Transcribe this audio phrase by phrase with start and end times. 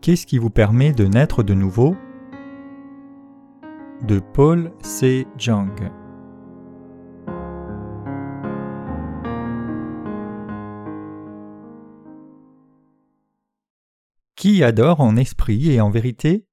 [0.00, 1.96] Qu'est-ce qui vous permet de naître de nouveau?
[4.02, 5.26] De Paul C.
[5.36, 5.90] Jung.
[14.36, 16.46] Qui adore en esprit et en vérité?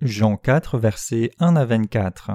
[0.00, 2.32] Jean 4, versets 1 à 24.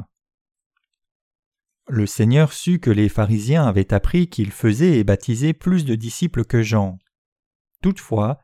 [1.89, 6.45] Le Seigneur sut que les pharisiens avaient appris qu'il faisait et baptisait plus de disciples
[6.45, 6.97] que Jean.
[7.81, 8.39] Toutefois,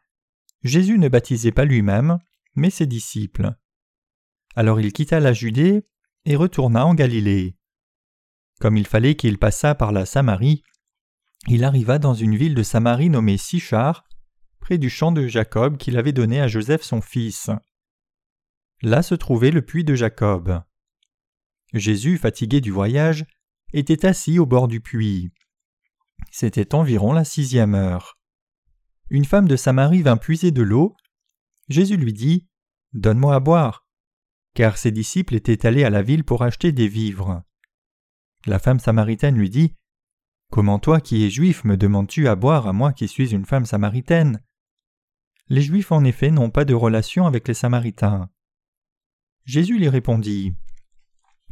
[0.65, 2.17] Jésus ne baptisait pas lui-même,
[2.55, 3.51] mais ses disciples.
[4.55, 5.85] Alors il quitta la Judée
[6.25, 7.55] et retourna en Galilée.
[8.59, 10.63] Comme il fallait qu'il passât par la Samarie,
[11.47, 14.05] il arriva dans une ville de Samarie nommée Sichar,
[14.59, 17.51] près du champ de Jacob qu'il avait donné à Joseph son fils.
[18.81, 20.63] Là se trouvait le puits de Jacob.
[21.73, 23.27] Jésus, fatigué du voyage,
[23.71, 25.29] était assis au bord du puits.
[26.31, 28.17] C'était environ la sixième heure
[29.09, 30.95] une femme de Samarie vint puiser de l'eau.
[31.69, 32.47] Jésus lui dit
[32.93, 33.87] Donne-moi à boire.
[34.53, 37.43] Car ses disciples étaient allés à la ville pour acheter des vivres.
[38.45, 39.75] La femme samaritaine lui dit
[40.51, 43.65] Comment toi qui es juif me demandes-tu à boire à moi qui suis une femme
[43.65, 44.41] samaritaine?
[45.47, 48.29] Les juifs en effet n'ont pas de relation avec les samaritains.
[49.43, 50.55] Jésus lui répondit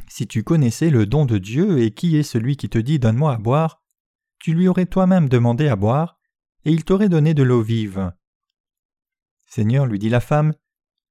[0.08, 3.34] Si tu connaissais le don de Dieu et qui est celui qui te dit Donne-moi
[3.34, 3.84] à boire,
[4.40, 6.20] tu lui aurais toi-même demandé à boire,
[6.66, 8.14] et il t'aurait donné de l'eau vive.
[9.48, 10.54] Seigneur, lui dit la femme,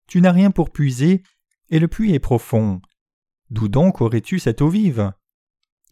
[0.09, 1.23] tu n'as rien pour puiser,
[1.71, 2.81] et le puits est profond.
[3.51, 5.13] D'où donc aurais-tu cette eau vive?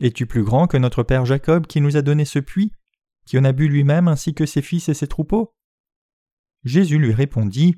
[0.01, 2.73] Es-tu plus grand que notre père Jacob qui nous a donné ce puits,
[3.27, 5.55] qui en a bu lui-même ainsi que ses fils et ses troupeaux?
[6.65, 7.77] Jésus lui répondit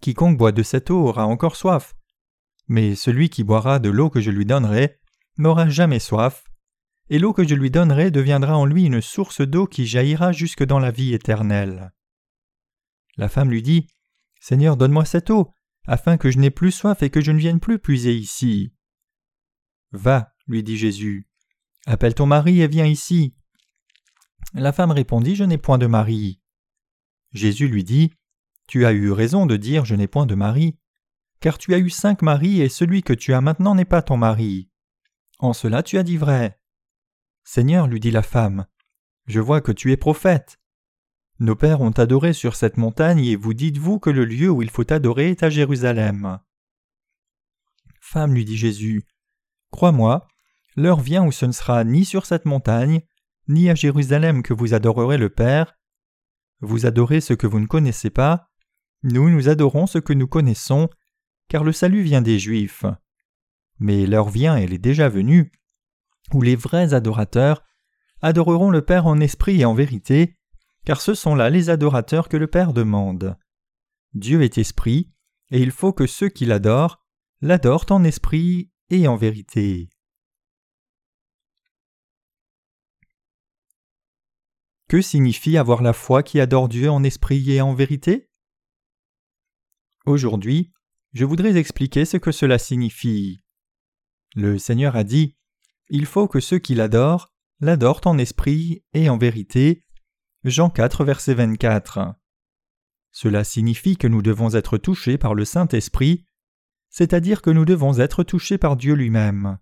[0.00, 1.94] Quiconque boit de cette eau aura encore soif,
[2.68, 4.98] mais celui qui boira de l'eau que je lui donnerai
[5.38, 6.44] n'aura jamais soif,
[7.08, 10.64] et l'eau que je lui donnerai deviendra en lui une source d'eau qui jaillira jusque
[10.64, 11.92] dans la vie éternelle.
[13.16, 13.86] La femme lui dit
[14.40, 15.52] Seigneur, donne-moi cette eau,
[15.86, 18.72] afin que je n'ai plus soif et que je ne vienne plus puiser ici.
[19.92, 21.28] Va, lui dit Jésus,
[21.86, 23.34] appelle ton mari et viens ici.
[24.54, 26.40] La femme répondit Je n'ai point de mari.
[27.32, 28.12] Jésus lui dit
[28.66, 30.78] Tu as eu raison de dire Je n'ai point de mari,
[31.40, 34.16] car tu as eu cinq maris et celui que tu as maintenant n'est pas ton
[34.16, 34.68] mari.
[35.38, 36.58] En cela tu as dit vrai.
[37.48, 38.66] Seigneur, lui dit la femme,
[39.26, 40.58] je vois que tu es prophète.
[41.38, 44.68] Nos pères ont adoré sur cette montagne et vous dites-vous que le lieu où il
[44.68, 46.40] faut adorer est à Jérusalem.
[48.00, 49.04] Femme, lui dit Jésus,
[49.70, 50.26] crois-moi,
[50.74, 53.02] l'heure vient où ce ne sera ni sur cette montagne,
[53.46, 55.78] ni à Jérusalem que vous adorerez le Père.
[56.60, 58.50] Vous adorez ce que vous ne connaissez pas,
[59.04, 60.90] nous nous adorons ce que nous connaissons,
[61.48, 62.84] car le salut vient des Juifs.
[63.78, 65.52] Mais l'heure vient, elle est déjà venue,
[66.32, 67.62] où les vrais adorateurs
[68.22, 70.36] adoreront le Père en esprit et en vérité,
[70.84, 73.36] car ce sont là les adorateurs que le Père demande.
[74.14, 75.10] Dieu est esprit,
[75.50, 76.98] et il faut que ceux qui l'adorent
[77.40, 79.90] l'adorent en esprit et en vérité.
[84.88, 88.30] Que signifie avoir la foi qui adore Dieu en esprit et en vérité?
[90.06, 90.72] Aujourd'hui,
[91.12, 93.42] je voudrais expliquer ce que cela signifie.
[94.36, 95.36] Le Seigneur a dit
[95.88, 99.84] il faut que ceux qui l'adorent l'adorent en esprit et en vérité.
[100.44, 102.14] Jean 4, verset 24.
[103.12, 106.26] Cela signifie que nous devons être touchés par le Saint-Esprit,
[106.90, 109.58] c'est-à-dire que nous devons être touchés par Dieu lui-même.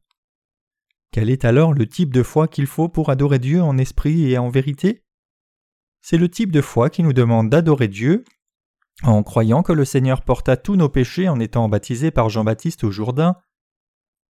[1.12, 4.38] Quel est alors le type de foi qu'il faut pour adorer Dieu en esprit et
[4.38, 5.04] en vérité?
[6.02, 8.24] C'est le type de foi qui nous demande d'adorer Dieu
[9.02, 12.91] en croyant que le Seigneur porta tous nos péchés en étant baptisé par Jean-Baptiste au
[12.91, 13.36] Jourdain,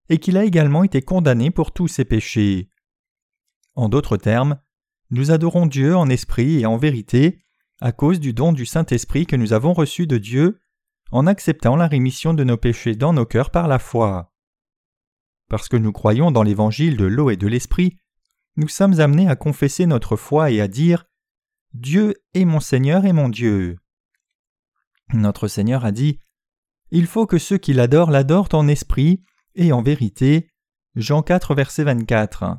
[0.10, 2.70] et qu'il a également été condamné pour tous ses péchés.
[3.76, 4.60] En d'autres termes,
[5.10, 7.44] nous adorons Dieu en esprit et en vérité
[7.82, 10.62] à cause du don du Saint-Esprit que nous avons reçu de Dieu
[11.12, 14.34] en acceptant la rémission de nos péchés dans nos cœurs par la foi.
[15.50, 17.98] Parce que nous croyons dans l'évangile de l'eau et de l'esprit,
[18.56, 21.06] nous sommes amenés à confesser notre foi et à dire
[21.74, 23.78] Dieu est mon Seigneur et mon Dieu.
[25.14, 26.20] Notre Seigneur a dit
[26.92, 29.24] Il faut que ceux qui l'adorent l'adorent en esprit
[29.56, 30.50] et en vérité.
[30.96, 32.58] Jean 4, verset 24.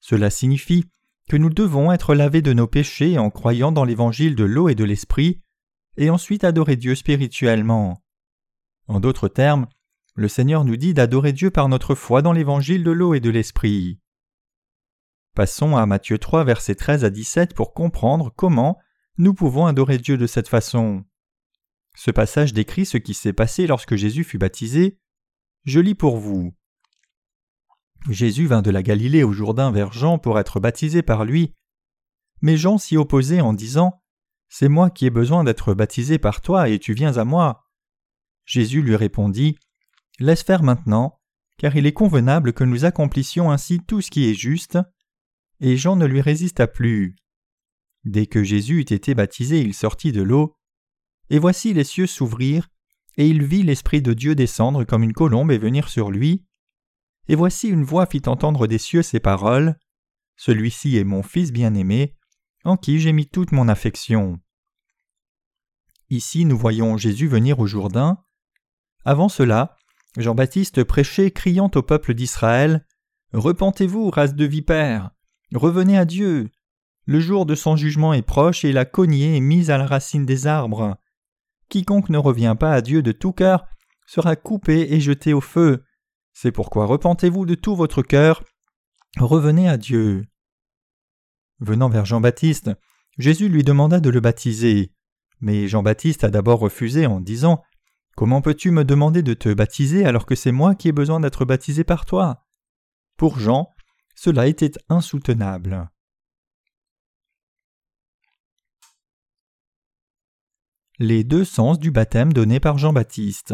[0.00, 0.86] Cela signifie
[1.28, 4.74] que nous devons être lavés de nos péchés en croyant dans l'évangile de l'eau et
[4.74, 5.42] de l'esprit,
[5.96, 8.02] et ensuite adorer Dieu spirituellement.
[8.86, 9.66] En d'autres termes,
[10.14, 13.30] le Seigneur nous dit d'adorer Dieu par notre foi dans l'évangile de l'eau et de
[13.30, 14.00] l'esprit.
[15.34, 18.78] Passons à Matthieu 3, versets 13 à 17 pour comprendre comment
[19.18, 21.04] nous pouvons adorer Dieu de cette façon.
[21.94, 24.98] Ce passage décrit ce qui s'est passé lorsque Jésus fut baptisé,
[25.66, 26.54] je lis pour vous.
[28.08, 31.54] Jésus vint de la Galilée au Jourdain vers Jean pour être baptisé par lui.
[32.40, 34.00] Mais Jean s'y opposait en disant
[34.48, 37.68] C'est moi qui ai besoin d'être baptisé par toi et tu viens à moi.
[38.44, 39.58] Jésus lui répondit
[40.20, 41.18] Laisse faire maintenant,
[41.58, 44.78] car il est convenable que nous accomplissions ainsi tout ce qui est juste.
[45.58, 47.16] Et Jean ne lui résista plus.
[48.04, 50.54] Dès que Jésus eut été baptisé, il sortit de l'eau.
[51.28, 52.68] Et voici les cieux s'ouvrirent,
[53.16, 56.44] et il vit l'Esprit de Dieu descendre comme une colombe et venir sur lui.
[57.28, 59.76] Et voici une voix fit entendre des cieux ces paroles.
[60.36, 62.14] Celui-ci est mon Fils bien-aimé,
[62.64, 64.38] en qui j'ai mis toute mon affection.
[66.10, 68.22] Ici nous voyons Jésus venir au Jourdain.
[69.04, 69.76] Avant cela,
[70.16, 72.86] Jean-Baptiste prêchait criant au peuple d'Israël
[73.32, 75.10] Repentez-vous, race de vipères
[75.54, 76.50] Revenez à Dieu
[77.06, 80.26] Le jour de son jugement est proche et la cognée est mise à la racine
[80.26, 80.96] des arbres.
[81.68, 83.66] Quiconque ne revient pas à Dieu de tout cœur
[84.06, 85.84] sera coupé et jeté au feu.
[86.32, 88.44] C'est pourquoi repentez-vous de tout votre cœur,
[89.18, 90.24] revenez à Dieu.
[91.60, 92.70] Venant vers Jean-Baptiste,
[93.18, 94.92] Jésus lui demanda de le baptiser.
[95.40, 97.62] Mais Jean-Baptiste a d'abord refusé en disant
[98.16, 101.44] Comment peux-tu me demander de te baptiser alors que c'est moi qui ai besoin d'être
[101.44, 102.46] baptisé par toi?
[103.18, 103.74] Pour Jean,
[104.14, 105.90] cela était insoutenable.
[110.98, 113.52] Les deux sens du baptême donné par Jean-Baptiste.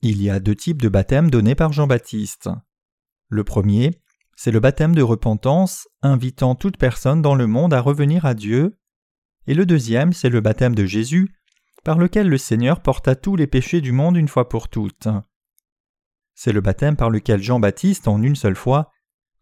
[0.00, 2.48] Il y a deux types de baptême donnés par Jean-Baptiste.
[3.28, 4.00] Le premier,
[4.34, 8.78] c'est le baptême de repentance, invitant toute personne dans le monde à revenir à Dieu.
[9.46, 11.36] Et le deuxième, c'est le baptême de Jésus,
[11.84, 15.08] par lequel le Seigneur porta tous les péchés du monde une fois pour toutes.
[16.34, 18.90] C'est le baptême par lequel Jean-Baptiste, en une seule fois,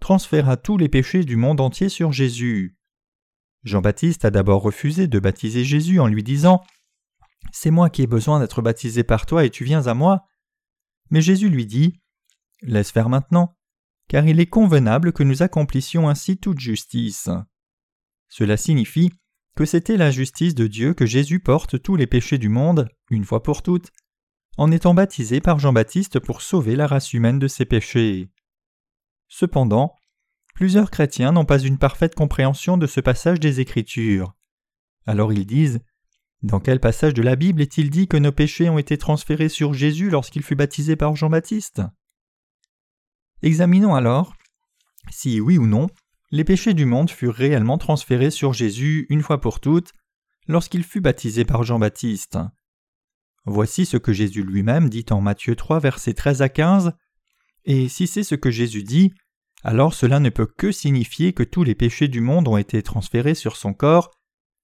[0.00, 2.76] transféra tous les péchés du monde entier sur Jésus.
[3.64, 6.62] Jean-Baptiste a d'abord refusé de baptiser Jésus en lui disant
[7.52, 10.26] C'est moi qui ai besoin d'être baptisé par toi et tu viens à moi.
[11.10, 12.00] Mais Jésus lui dit
[12.62, 13.56] Laisse faire maintenant,
[14.08, 17.28] car il est convenable que nous accomplissions ainsi toute justice.
[18.28, 19.10] Cela signifie
[19.54, 23.24] que c'était la justice de Dieu que Jésus porte tous les péchés du monde, une
[23.24, 23.90] fois pour toutes,
[24.56, 28.30] en étant baptisé par Jean-Baptiste pour sauver la race humaine de ses péchés.
[29.28, 29.94] Cependant,
[30.54, 34.34] plusieurs chrétiens n'ont pas une parfaite compréhension de ce passage des Écritures.
[35.06, 35.80] Alors ils disent
[36.42, 39.74] Dans quel passage de la Bible est-il dit que nos péchés ont été transférés sur
[39.74, 41.82] Jésus lorsqu'il fut baptisé par Jean-Baptiste?
[43.42, 44.34] Examinons alors
[45.10, 45.88] si oui ou non
[46.30, 49.92] les péchés du monde furent réellement transférés sur Jésus une fois pour toutes
[50.48, 52.38] lorsqu'il fut baptisé par Jean-Baptiste.
[53.44, 56.92] Voici ce que Jésus lui-même dit en Matthieu 3 versets 13 à 15,
[57.64, 59.12] et si c'est ce que Jésus dit,
[59.62, 63.34] alors cela ne peut que signifier que tous les péchés du monde ont été transférés
[63.34, 64.10] sur son corps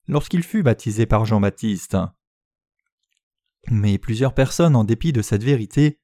[0.08, 1.96] lorsqu'il fut baptisé par Jean-Baptiste.
[3.70, 6.00] Mais plusieurs personnes, en dépit de cette vérité,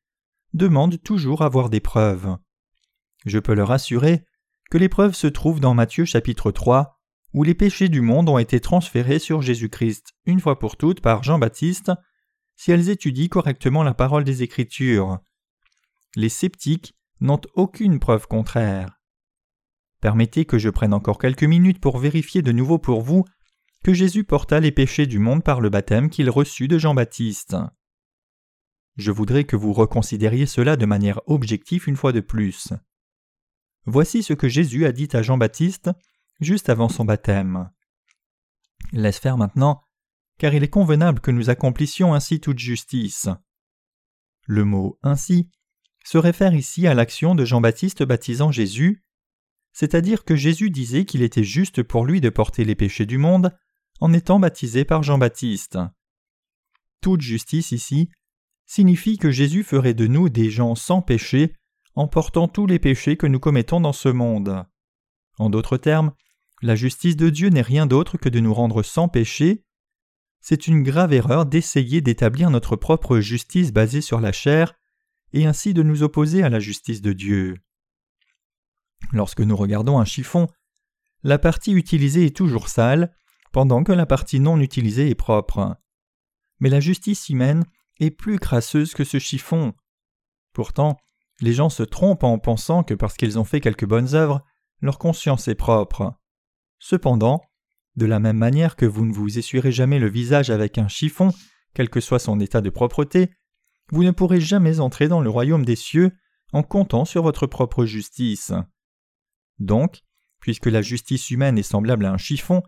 [0.52, 2.37] demandent toujours à voir des preuves.
[3.26, 4.25] Je peux leur assurer
[4.70, 7.00] que l'épreuve se trouve dans Matthieu chapitre 3,
[7.32, 11.25] où les péchés du monde ont été transférés sur Jésus-Christ une fois pour toutes par
[11.25, 11.90] Jean-Baptiste,
[12.55, 15.19] si elles étudient correctement la parole des Écritures.
[16.14, 19.00] Les sceptiques n'ont aucune preuve contraire.
[20.00, 23.25] Permettez que je prenne encore quelques minutes pour vérifier de nouveau pour vous
[23.82, 27.56] que Jésus porta les péchés du monde par le baptême qu'il reçut de Jean-Baptiste.
[28.97, 32.73] Je voudrais que vous reconsidériez cela de manière objective une fois de plus.
[33.87, 35.90] Voici ce que Jésus a dit à Jean-Baptiste
[36.40, 37.71] juste avant son baptême.
[38.92, 39.83] Laisse faire maintenant,
[40.38, 43.28] car il est convenable que nous accomplissions ainsi toute justice.
[44.47, 45.49] Le mot ainsi
[46.04, 49.02] se réfère ici à l'action de Jean-Baptiste baptisant Jésus,
[49.73, 53.56] c'est-à-dire que Jésus disait qu'il était juste pour lui de porter les péchés du monde
[54.00, 55.78] en étant baptisé par Jean-Baptiste.
[57.00, 58.08] Toute justice ici
[58.66, 61.54] signifie que Jésus ferait de nous des gens sans péché
[61.94, 64.64] en portant tous les péchés que nous commettons dans ce monde.
[65.38, 66.12] En d'autres termes,
[66.62, 69.64] la justice de Dieu n'est rien d'autre que de nous rendre sans péché.
[70.40, 74.75] C'est une grave erreur d'essayer d'établir notre propre justice basée sur la chair,
[75.35, 77.59] et ainsi de nous opposer à la justice de Dieu.
[79.12, 80.47] Lorsque nous regardons un chiffon,
[81.25, 83.14] la partie utilisée est toujours sale,
[83.53, 85.76] pendant que la partie non utilisée est propre.
[86.61, 87.64] Mais la justice humaine
[88.00, 89.75] est plus crasseuse que ce chiffon.
[90.53, 90.97] Pourtant,
[91.41, 94.45] les gens se trompent en pensant que parce qu'ils ont fait quelques bonnes œuvres,
[94.81, 96.14] leur conscience est propre.
[96.79, 97.43] Cependant,
[97.97, 101.33] de la même manière que vous ne vous essuierez jamais le visage avec un chiffon,
[101.75, 103.31] quel que soit son état de propreté,
[103.91, 106.12] vous ne pourrez jamais entrer dans le royaume des cieux
[106.53, 108.53] en comptant sur votre propre justice.
[109.59, 110.03] Donc,
[110.41, 112.62] puisque la justice humaine est semblable à un chiffon,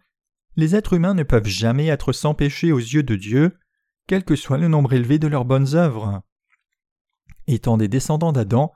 [0.57, 3.59] les êtres humains ne peuvent jamais être sans péché aux yeux de Dieu,
[4.07, 6.23] quel que soit le nombre élevé de leurs bonnes œuvres.
[7.47, 8.73] Étant des descendants d'Adam,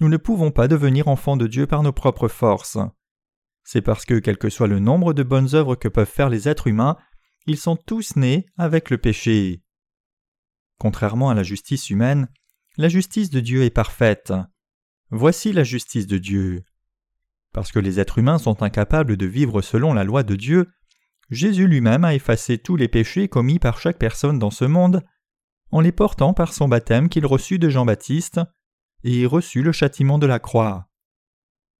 [0.00, 2.78] nous ne pouvons pas devenir enfants de Dieu par nos propres forces.
[3.62, 6.48] C'est parce que quel que soit le nombre de bonnes œuvres que peuvent faire les
[6.48, 6.96] êtres humains,
[7.46, 9.63] ils sont tous nés avec le péché.
[10.78, 12.28] Contrairement à la justice humaine,
[12.76, 14.32] la justice de Dieu est parfaite.
[15.10, 16.64] Voici la justice de Dieu.
[17.52, 20.68] Parce que les êtres humains sont incapables de vivre selon la loi de Dieu,
[21.30, 25.02] Jésus lui-même a effacé tous les péchés commis par chaque personne dans ce monde
[25.70, 28.40] en les portant par son baptême qu'il reçut de Jean-Baptiste
[29.02, 30.88] et reçut le châtiment de la croix.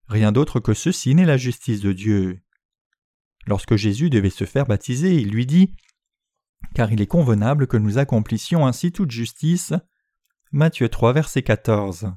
[0.09, 2.41] Rien d'autre que ceci n'est la justice de Dieu.
[3.47, 5.75] Lorsque Jésus devait se faire baptiser, il lui dit
[6.75, 9.73] Car il est convenable que nous accomplissions ainsi toute justice.
[10.52, 12.12] Matthieu 3, verset 14.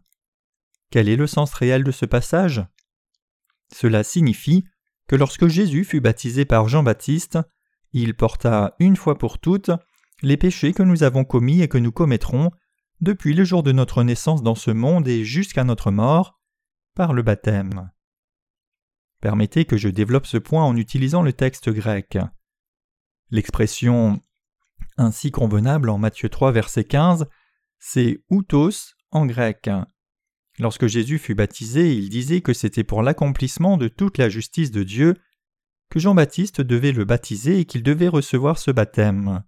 [0.90, 2.66] Quel est le sens réel de ce passage?
[3.74, 4.64] Cela signifie
[5.08, 7.40] que lorsque Jésus fut baptisé par Jean-Baptiste,
[7.94, 9.72] il porta une fois pour toutes
[10.22, 12.52] les péchés que nous avons commis et que nous commettrons
[13.02, 16.40] depuis le jour de notre naissance dans ce monde et jusqu'à notre mort,
[16.96, 17.92] par le baptême.
[19.22, 22.18] Permettez que je développe ce point en utilisant le texte grec.
[23.30, 24.22] L'expression
[24.98, 27.28] ainsi convenable en Matthieu 3 verset 15,
[27.80, 29.70] c'est outos en grec.
[30.60, 34.84] Lorsque Jésus fut baptisé, il disait que c'était pour l'accomplissement de toute la justice de
[34.84, 35.16] Dieu
[35.90, 39.44] que Jean-Baptiste devait le baptiser et qu'il devait recevoir ce baptême.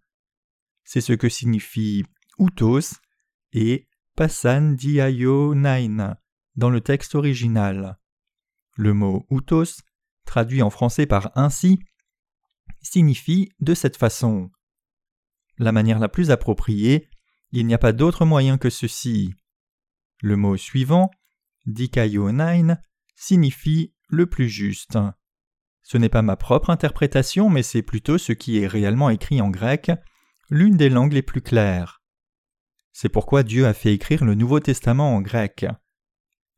[0.84, 2.06] C'est ce que signifie
[2.38, 3.00] outos
[3.52, 4.76] et passan
[5.56, 6.18] nain
[6.56, 8.00] dans le texte original.
[8.76, 9.82] Le mot outos,
[10.26, 11.80] traduit en français par ainsi,
[12.82, 14.52] signifie de cette façon.
[15.60, 17.10] La manière la plus appropriée,
[17.52, 19.36] il n'y a pas d'autre moyen que ceci.
[20.22, 21.12] Le mot suivant,
[21.66, 22.78] dikaionain,
[23.16, 24.98] signifie le plus juste.
[25.84, 29.50] Ce n'est pas ma propre interprétation, mais c'est plutôt ce qui est réellement écrit en
[29.50, 29.92] grec,
[30.50, 32.02] l'une des langues les plus claires.
[32.94, 35.66] C'est pourquoi Dieu a fait écrire le Nouveau Testament en grec.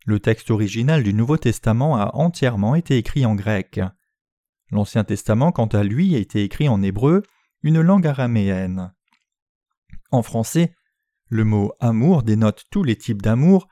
[0.05, 3.79] Le texte original du Nouveau Testament a entièrement été écrit en grec.
[4.71, 7.23] L'Ancien Testament, quant à lui, a été écrit en hébreu,
[7.63, 8.93] une langue araméenne.
[10.11, 10.73] En français,
[11.29, 13.67] le mot amour dénote tous les types d'amour,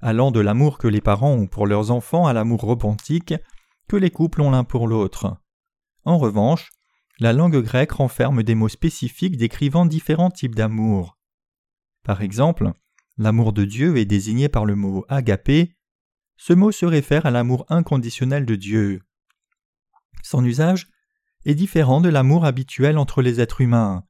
[0.00, 3.34] allant de l'amour que les parents ont pour leurs enfants à l'amour romantique
[3.88, 5.36] que les couples ont l'un pour l'autre.
[6.04, 6.70] En revanche,
[7.20, 11.16] la langue grecque renferme des mots spécifiques décrivant différents types d'amour.
[12.02, 12.72] Par exemple,
[13.16, 15.76] l'amour de Dieu est désigné par le mot agapé.
[16.36, 19.02] Ce mot se réfère à l'amour inconditionnel de Dieu.
[20.22, 20.88] Son usage
[21.44, 24.04] est différent de l'amour habituel entre les êtres humains.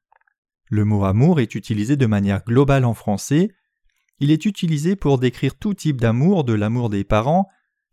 [0.69, 3.51] Le mot amour est utilisé de manière globale en français.
[4.19, 7.49] Il est utilisé pour décrire tout type d'amour, de l'amour des parents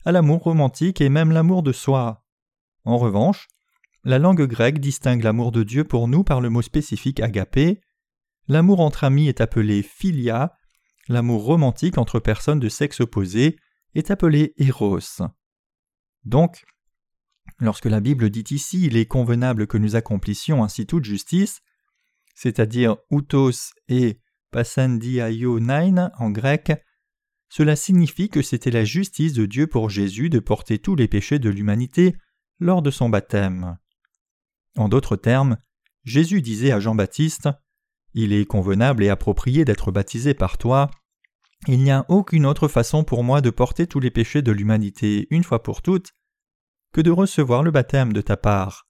[0.06, 2.26] à l'amour romantique et même l'amour de soi.
[2.86, 3.48] En revanche,
[4.04, 7.82] la langue grecque distingue l'amour de Dieu pour nous par le mot spécifique agapé.
[8.48, 10.54] L'amour entre amis est appelé philia.
[11.08, 13.58] L'amour romantique entre personnes de sexe opposé
[13.94, 15.00] est appelé eros.
[16.24, 16.64] Donc,
[17.62, 21.62] lorsque la Bible dit ici il est convenable que nous accomplissions ainsi toute justice,
[22.36, 24.20] c'est-à-dire outos et
[24.52, 26.74] passandiaio en grec,
[27.50, 31.40] cela signifie que c'était la justice de Dieu pour Jésus de porter tous les péchés
[31.40, 32.16] de l'humanité
[32.60, 33.78] lors de son baptême.
[34.78, 35.58] En d'autres termes,
[36.04, 37.50] Jésus disait à Jean-Baptiste
[38.14, 40.90] Il est convenable et approprié d'être baptisé par toi.
[41.68, 45.28] Il n'y a aucune autre façon pour moi de porter tous les péchés de l'humanité
[45.30, 46.12] une fois pour toutes
[46.92, 48.88] que de recevoir le baptême de ta part.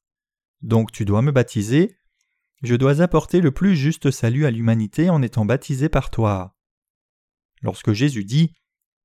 [0.61, 1.97] Donc tu dois me baptiser.
[2.61, 6.55] Je dois apporter le plus juste salut à l'humanité en étant baptisé par toi.
[7.61, 8.53] Lorsque Jésus dit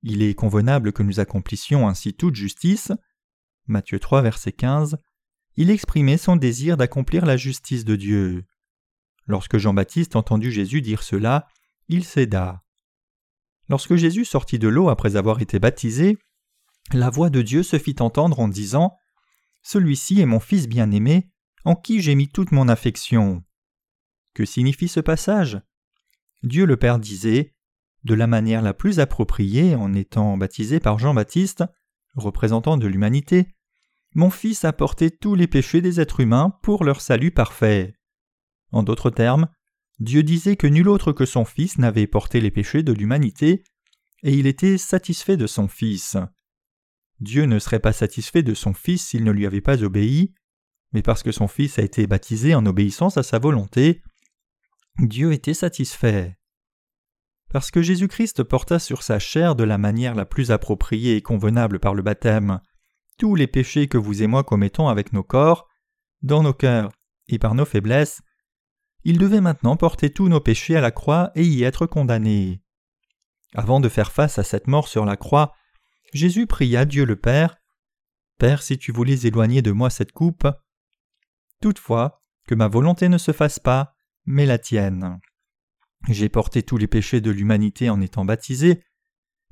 [0.03, 2.91] Il est convenable que nous accomplissions ainsi toute justice,
[3.67, 4.97] Matthieu 3, verset 15,
[5.57, 8.45] il exprimait son désir d'accomplir la justice de Dieu.
[9.25, 11.47] Lorsque Jean-Baptiste entendit Jésus dire cela,
[11.89, 12.63] il céda.
[13.67, 16.17] Lorsque Jésus sortit de l'eau après avoir été baptisé,
[16.93, 18.95] la voix de Dieu se fit entendre en disant
[19.63, 21.29] Celui-ci est mon Fils bien-aimé,
[21.65, 23.43] en qui j'ai mis toute mon affection.
[24.33, 25.59] Que signifie ce passage?
[26.43, 27.55] Dieu le Père disait
[28.03, 31.63] De la manière la plus appropriée, en étant baptisé par Jean-Baptiste,
[32.15, 33.47] représentant de l'humanité,
[34.13, 37.95] mon Fils a porté tous les péchés des êtres humains pour leur salut parfait.
[38.71, 39.47] En d'autres termes,
[39.99, 43.63] Dieu disait que nul autre que son Fils n'avait porté les péchés de l'humanité,
[44.23, 46.17] et il était satisfait de son Fils.
[47.19, 50.33] Dieu ne serait pas satisfait de son Fils s'il ne lui avait pas obéi,
[50.93, 54.01] mais parce que son Fils a été baptisé en obéissance à sa volonté,
[54.99, 56.37] Dieu était satisfait.
[57.51, 61.79] Parce que Jésus-Christ porta sur sa chair de la manière la plus appropriée et convenable
[61.79, 62.59] par le baptême
[63.17, 65.67] tous les péchés que vous et moi commettons avec nos corps,
[66.21, 66.91] dans nos cœurs
[67.27, 68.21] et par nos faiblesses,
[69.03, 72.61] il devait maintenant porter tous nos péchés à la croix et y être condamné.
[73.55, 75.53] Avant de faire face à cette mort sur la croix,
[76.13, 77.57] Jésus pria Dieu le Père
[78.37, 80.47] Père, si tu voulais éloigner de moi cette coupe,
[81.59, 83.95] toutefois, que ma volonté ne se fasse pas,
[84.25, 85.19] mais la tienne.
[86.07, 88.83] J'ai porté tous les péchés de l'humanité en étant baptisé,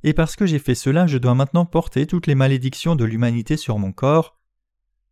[0.03, 3.57] et parce que j'ai fait cela, je dois maintenant porter toutes les malédictions de l'humanité
[3.57, 4.39] sur mon corps.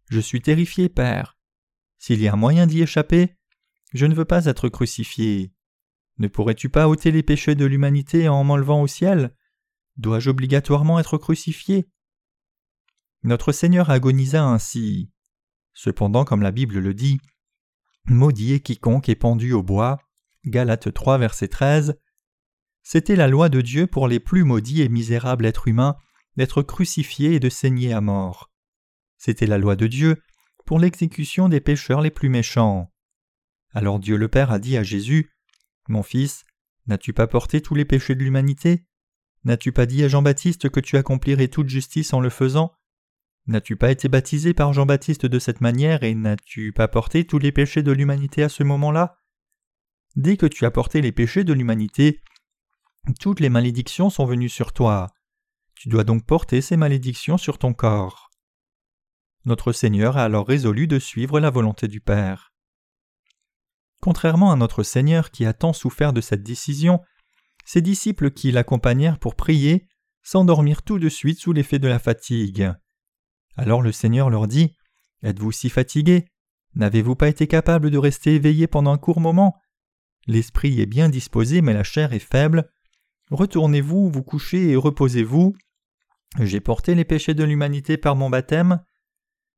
[0.09, 1.37] Je suis terrifié, Père.
[1.97, 3.35] S'il y a moyen d'y échapper,
[3.93, 5.51] je ne veux pas être crucifié.
[6.19, 9.33] Ne pourrais-tu pas ôter les péchés de l'humanité en m'enlevant au ciel?
[9.97, 11.87] Dois-je obligatoirement être crucifié?
[13.23, 15.11] Notre Seigneur agonisa ainsi.
[15.73, 17.19] Cependant, comme la Bible le dit,
[18.05, 19.97] Maudit est quiconque est pendu au bois.
[20.45, 21.97] Galates 3, verset 13.
[22.81, 25.95] C'était la loi de Dieu pour les plus maudits et misérables êtres humains
[26.35, 28.51] d'être crucifiés et de saigner à mort.
[29.17, 30.21] C'était la loi de Dieu
[30.65, 32.91] pour l'exécution des pécheurs les plus méchants.
[33.71, 35.31] Alors Dieu le Père a dit à Jésus
[35.87, 36.43] Mon fils,
[36.87, 38.85] n'as-tu pas porté tous les péchés de l'humanité?
[39.45, 42.73] N'as-tu pas dit à Jean-Baptiste que tu accomplirais toute justice en le faisant?
[43.45, 47.51] N'as-tu pas été baptisé par Jean-Baptiste de cette manière et n'as-tu pas porté tous les
[47.51, 49.17] péchés de l'humanité à ce moment-là?
[50.15, 52.21] Dès que tu as porté les péchés de l'humanité,
[53.19, 55.11] toutes les malédictions sont venues sur toi.
[55.75, 58.29] Tu dois donc porter ces malédictions sur ton corps.
[59.43, 62.53] Notre Seigneur a alors résolu de suivre la volonté du Père.
[63.99, 67.01] Contrairement à notre Seigneur qui a tant souffert de cette décision,
[67.65, 69.87] ses disciples qui l'accompagnèrent pour prier
[70.21, 72.71] s'endormirent tout de suite sous l'effet de la fatigue.
[73.55, 74.75] Alors le Seigneur leur dit
[75.21, 76.25] Êtes-vous si fatigués?
[76.75, 79.55] N'avez-vous pas été capable de rester éveillé pendant un court moment?
[80.25, 82.69] L'esprit est bien disposé, mais la chair est faible.
[83.29, 85.55] Retournez-vous, vous couchez et reposez-vous.
[86.39, 88.81] J'ai porté les péchés de l'humanité par mon baptême,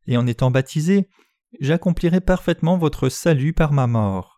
[0.07, 1.07] et en étant baptisé,
[1.61, 4.34] j'accomplirai parfaitement votre salut par ma mort.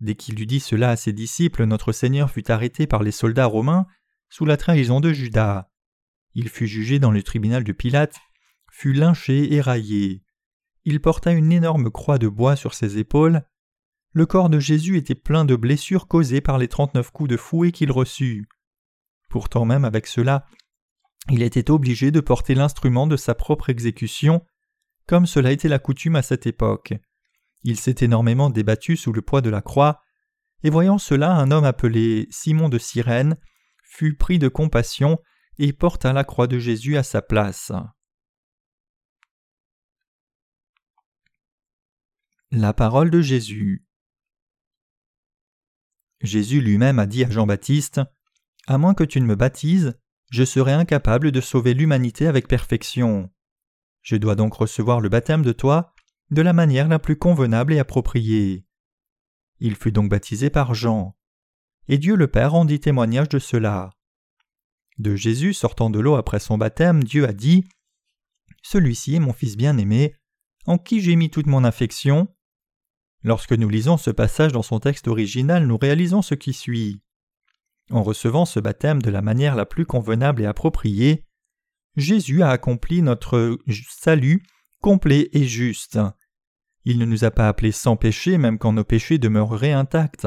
[0.00, 3.46] Dès qu'il eut dit cela à ses disciples, notre Seigneur fut arrêté par les soldats
[3.46, 3.86] romains
[4.28, 5.70] sous la trahison de Judas.
[6.34, 8.16] Il fut jugé dans le tribunal de Pilate,
[8.70, 10.22] fut lynché et raillé.
[10.84, 13.42] Il porta une énorme croix de bois sur ses épaules.
[14.12, 17.72] Le corps de Jésus était plein de blessures causées par les trente-neuf coups de fouet
[17.72, 18.46] qu'il reçut.
[19.30, 20.46] Pourtant même avec cela,
[21.30, 24.44] il était obligé de porter l'instrument de sa propre exécution,
[25.06, 26.94] comme cela était la coutume à cette époque.
[27.66, 30.00] Il s'est énormément débattu sous le poids de la croix,
[30.62, 33.36] et voyant cela, un homme appelé Simon de Cyrène
[33.82, 35.18] fut pris de compassion
[35.58, 37.72] et porta la croix de Jésus à sa place.
[42.52, 43.84] La parole de Jésus.
[46.20, 48.00] Jésus lui-même a dit à Jean-Baptiste
[48.68, 49.98] À moins que tu ne me baptises,
[50.30, 53.28] je serai incapable de sauver l'humanité avec perfection.
[54.02, 55.95] Je dois donc recevoir le baptême de toi
[56.30, 58.64] de la manière la plus convenable et appropriée.
[59.60, 61.16] Il fut donc baptisé par Jean.
[61.88, 63.90] Et Dieu le Père rendit témoignage de cela.
[64.98, 67.64] De Jésus sortant de l'eau après son baptême, Dieu a dit
[68.62, 70.14] Celui-ci est mon Fils bien-aimé,
[70.66, 72.28] en qui j'ai mis toute mon affection.
[73.22, 77.00] Lorsque nous lisons ce passage dans son texte original, nous réalisons ce qui suit.
[77.90, 81.24] En recevant ce baptême de la manière la plus convenable et appropriée,
[81.96, 83.58] Jésus a accompli notre
[83.88, 84.42] salut
[84.80, 85.98] complet et juste.
[86.84, 90.26] Il ne nous a pas appelés sans péché même quand nos péchés demeureraient intacts.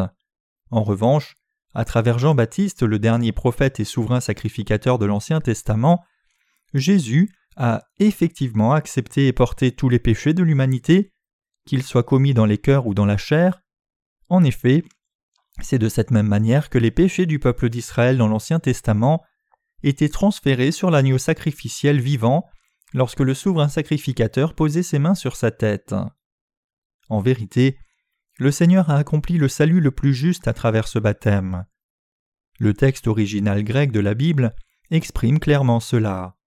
[0.71, 1.35] En revanche,
[1.73, 6.03] à travers Jean-Baptiste, le dernier prophète et souverain sacrificateur de l'Ancien Testament,
[6.73, 11.11] Jésus a effectivement accepté et porté tous les péchés de l'humanité,
[11.65, 13.61] qu'ils soient commis dans les cœurs ou dans la chair.
[14.29, 14.83] En effet,
[15.61, 19.23] c'est de cette même manière que les péchés du peuple d'Israël dans l'Ancien Testament
[19.83, 22.45] étaient transférés sur l'agneau sacrificiel vivant
[22.93, 25.95] lorsque le souverain sacrificateur posait ses mains sur sa tête.
[27.09, 27.77] En vérité,
[28.37, 31.65] le Seigneur a accompli le salut le plus juste à travers ce baptême.
[32.59, 34.55] Le texte original grec de la Bible
[34.91, 36.37] exprime clairement cela.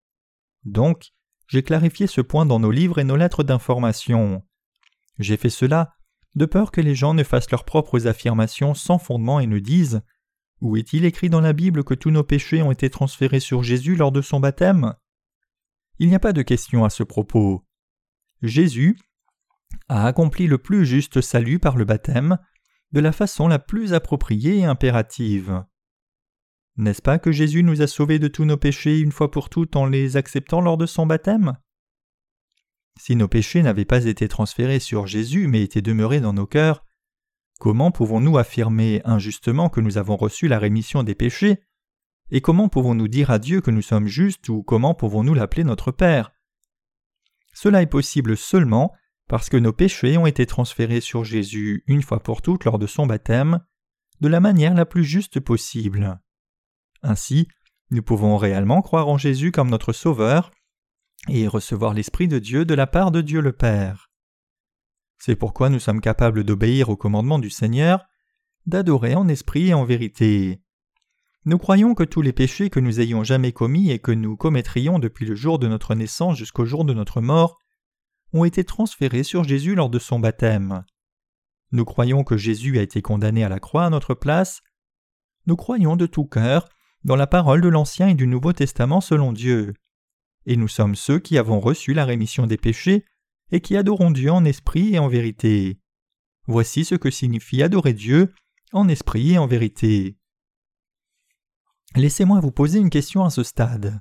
[0.65, 1.13] Donc,
[1.49, 4.43] j'ai clarifié ce point dans nos livres et nos lettres d'information.
[5.19, 5.93] J'ai fait cela
[6.35, 10.03] de peur que les gens ne fassent leurs propres affirmations sans fondement et ne disent
[10.61, 13.97] Où est-il écrit dans la Bible que tous nos péchés ont été transférés sur Jésus
[13.97, 14.95] lors de son baptême?
[16.03, 17.65] Il n'y a pas de question à ce propos.
[18.43, 18.99] Jésus
[19.89, 22.39] a accompli le plus juste salut par le baptême
[22.91, 25.63] de la façon la plus appropriée et impérative.
[26.77, 29.77] N'est-ce pas que Jésus nous a sauvés de tous nos péchés une fois pour toutes
[29.77, 31.57] en les acceptant lors de son baptême?
[32.99, 36.85] Si nos péchés n'avaient pas été transférés sur Jésus mais étaient demeurés dans nos cœurs,
[37.61, 41.63] comment pouvons-nous affirmer injustement que nous avons reçu la rémission des péchés?
[42.35, 45.93] Et comment pouvons-nous dire à Dieu que nous sommes justes ou comment pouvons-nous l'appeler notre
[45.93, 46.33] Père?
[47.53, 48.95] Cela est possible seulement
[49.29, 52.87] parce que nos péchés ont été transférés sur Jésus une fois pour toutes lors de
[52.87, 53.61] son baptême,
[54.23, 56.19] de la manière la plus juste possible.
[57.03, 57.49] Ainsi,
[57.91, 60.53] nous pouvons réellement croire en Jésus comme notre Sauveur,
[61.29, 64.11] et recevoir l'Esprit de Dieu de la part de Dieu le Père.
[65.19, 68.07] C'est pourquoi nous sommes capables d'obéir au commandement du Seigneur,
[68.65, 70.62] d'adorer en esprit et en vérité.
[71.45, 75.01] Nous croyons que tous les péchés que nous ayons jamais commis et que nous commettrions
[75.01, 77.59] depuis le jour de notre naissance jusqu'au jour de notre mort
[78.33, 80.85] ont été transférés sur Jésus lors de son baptême.
[81.73, 84.63] Nous croyons que Jésus a été condamné à la croix à notre place.
[85.47, 86.69] Nous croyons de tout cœur
[87.03, 89.75] dans la parole de l'Ancien et du Nouveau Testament selon Dieu.
[90.47, 93.05] Et nous sommes ceux qui avons reçu la rémission des péchés
[93.51, 95.81] et qui adorons Dieu en esprit et en vérité.
[96.47, 98.33] Voici ce que signifie adorer Dieu
[98.73, 100.17] en esprit et en vérité.
[101.95, 104.01] Laissez-moi vous poser une question à ce stade.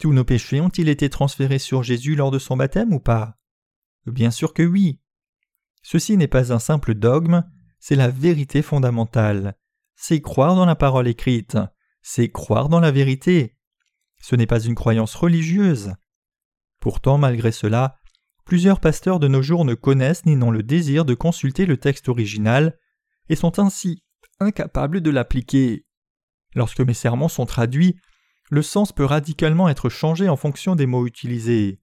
[0.00, 3.36] Tous nos péchés ont-ils été transférés sur Jésus lors de son baptême ou pas?
[4.06, 5.00] Bien sûr que oui.
[5.82, 7.42] Ceci n'est pas un simple dogme,
[7.80, 9.56] c'est la vérité fondamentale.
[9.96, 11.58] C'est croire dans la parole écrite,
[12.02, 13.56] c'est croire dans la vérité.
[14.20, 15.94] Ce n'est pas une croyance religieuse.
[16.80, 17.98] Pourtant, malgré cela,
[18.44, 22.08] plusieurs pasteurs de nos jours ne connaissent ni n'ont le désir de consulter le texte
[22.08, 22.78] original
[23.28, 24.04] et sont ainsi
[24.38, 25.83] incapables de l'appliquer.
[26.54, 27.96] Lorsque mes sermons sont traduits,
[28.50, 31.80] le sens peut radicalement être changé en fonction des mots utilisés.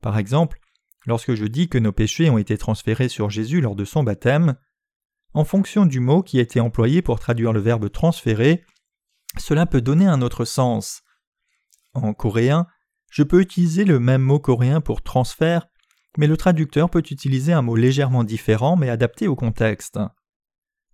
[0.00, 0.58] Par exemple,
[1.06, 4.56] lorsque je dis que nos péchés ont été transférés sur Jésus lors de son baptême,
[5.32, 8.64] en fonction du mot qui a été employé pour traduire le verbe transférer,
[9.38, 11.02] cela peut donner un autre sens.
[11.94, 12.66] En coréen,
[13.10, 15.66] je peux utiliser le même mot coréen pour transfert,
[16.16, 19.98] mais le traducteur peut utiliser un mot légèrement différent mais adapté au contexte.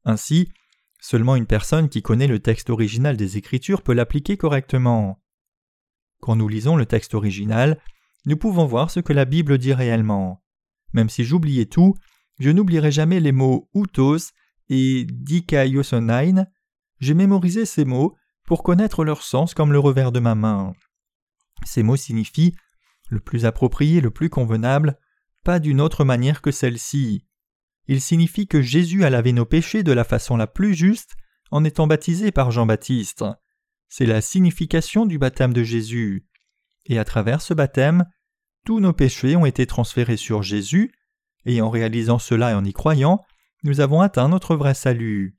[0.04, 0.50] Ainsi,
[1.00, 5.22] Seulement une personne qui connaît le texte original des Écritures peut l'appliquer correctement.
[6.20, 7.80] Quand nous lisons le texte original,
[8.26, 10.42] nous pouvons voir ce que la Bible dit réellement.
[10.92, 11.94] Même si j'oubliais tout,
[12.38, 14.32] je n'oublierai jamais les mots utos
[14.68, 16.46] et dikaiosonain.
[16.98, 20.74] J'ai mémorisé ces mots pour connaître leur sens comme le revers de ma main.
[21.64, 22.54] Ces mots signifient
[23.08, 24.98] le plus approprié, le plus convenable,
[25.44, 27.24] pas d'une autre manière que celle-ci
[27.86, 31.14] il signifie que Jésus a lavé nos péchés de la façon la plus juste
[31.50, 33.24] en étant baptisé par Jean-Baptiste.
[33.88, 36.26] C'est la signification du baptême de Jésus.
[36.86, 38.04] Et à travers ce baptême,
[38.64, 40.92] tous nos péchés ont été transférés sur Jésus,
[41.44, 43.24] et en réalisant cela et en y croyant,
[43.64, 45.36] nous avons atteint notre vrai salut.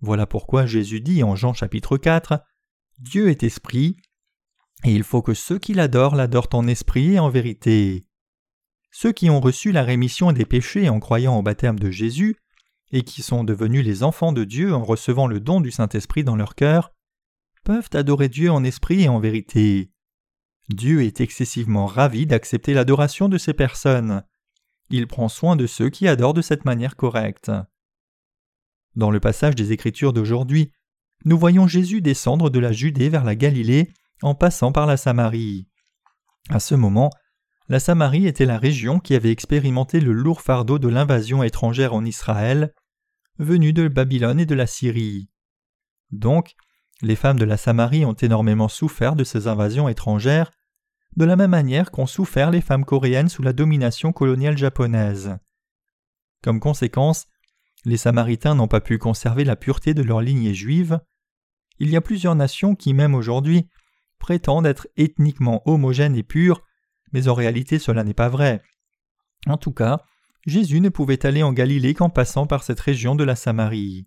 [0.00, 2.40] Voilà pourquoi Jésus dit en Jean chapitre 4
[2.98, 3.96] Dieu est esprit,
[4.84, 8.05] et il faut que ceux qui l'adorent l'adorent en esprit et en vérité.
[8.98, 12.34] Ceux qui ont reçu la rémission des péchés en croyant au baptême de Jésus,
[12.92, 16.34] et qui sont devenus les enfants de Dieu en recevant le don du Saint-Esprit dans
[16.34, 16.94] leur cœur,
[17.62, 19.90] peuvent adorer Dieu en esprit et en vérité.
[20.70, 24.24] Dieu est excessivement ravi d'accepter l'adoration de ces personnes.
[24.88, 27.52] Il prend soin de ceux qui adorent de cette manière correcte.
[28.94, 30.72] Dans le passage des Écritures d'aujourd'hui,
[31.26, 35.68] nous voyons Jésus descendre de la Judée vers la Galilée en passant par la Samarie.
[36.48, 37.10] À ce moment,
[37.68, 42.04] la Samarie était la région qui avait expérimenté le lourd fardeau de l'invasion étrangère en
[42.04, 42.72] Israël,
[43.38, 45.28] venue de Babylone et de la Syrie.
[46.10, 46.54] Donc,
[47.02, 50.52] les femmes de la Samarie ont énormément souffert de ces invasions étrangères,
[51.16, 55.36] de la même manière qu'ont souffert les femmes coréennes sous la domination coloniale japonaise.
[56.42, 57.26] Comme conséquence,
[57.84, 61.00] les Samaritains n'ont pas pu conserver la pureté de leur lignée juive.
[61.78, 63.68] Il y a plusieurs nations qui, même aujourd'hui,
[64.18, 66.65] prétendent être ethniquement homogènes et pures
[67.12, 68.62] mais en réalité cela n'est pas vrai.
[69.46, 70.00] En tout cas,
[70.46, 74.06] Jésus ne pouvait aller en Galilée qu'en passant par cette région de la Samarie.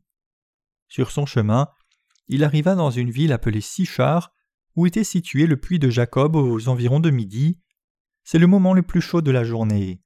[0.87, 1.67] Sur son chemin,
[2.27, 4.31] il arriva dans une ville appelée Sichar,
[4.75, 7.59] où était situé le puits de Jacob aux environs de midi.
[8.23, 10.01] C'est le moment le plus chaud de la journée.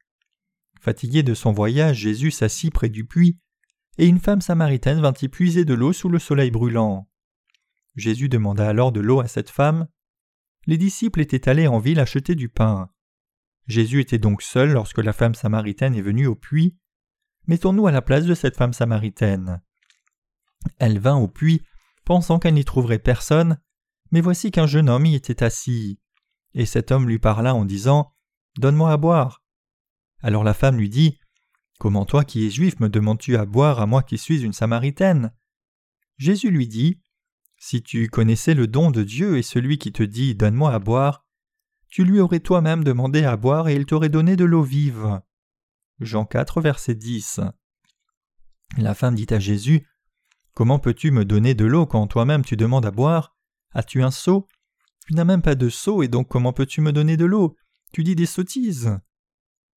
[0.80, 3.40] Fatigué de son voyage, Jésus s'assit près du puits,
[3.98, 7.08] et une femme samaritaine vint y puiser de l'eau sous le soleil brûlant.
[7.96, 9.88] Jésus demanda alors de l'eau à cette femme
[10.66, 12.90] les disciples étaient allés en ville acheter du pain.
[13.68, 16.78] Jésus était donc seul lorsque la femme samaritaine est venue au puits.
[17.48, 19.62] Mettons-nous à la place de cette femme samaritaine.
[20.80, 21.62] Elle vint au puits,
[22.06, 23.60] pensant qu'elle n'y trouverait personne,
[24.12, 26.00] mais voici qu'un jeune homme y était assis.
[26.54, 28.14] Et cet homme lui parla en disant
[28.58, 29.44] Donne-moi à boire.
[30.22, 31.20] Alors la femme lui dit
[31.80, 35.34] Comment toi qui es juif me demandes-tu à boire à moi qui suis une samaritaine?
[36.18, 37.02] Jésus lui dit
[37.66, 41.26] si tu connaissais le don de Dieu et celui qui te dit Donne-moi à boire,
[41.88, 45.22] tu lui aurais toi-même demandé à boire et il t'aurait donné de l'eau vive.
[46.02, 47.40] Jean 4, verset 10.
[48.78, 49.88] La femme dit à Jésus
[50.54, 53.34] Comment peux-tu me donner de l'eau quand toi-même tu demandes à boire?
[53.72, 54.46] As-tu un seau?
[55.08, 57.56] Tu n'as même pas de seau et donc comment peux-tu me donner de l'eau?
[57.94, 59.00] Tu dis des sottises.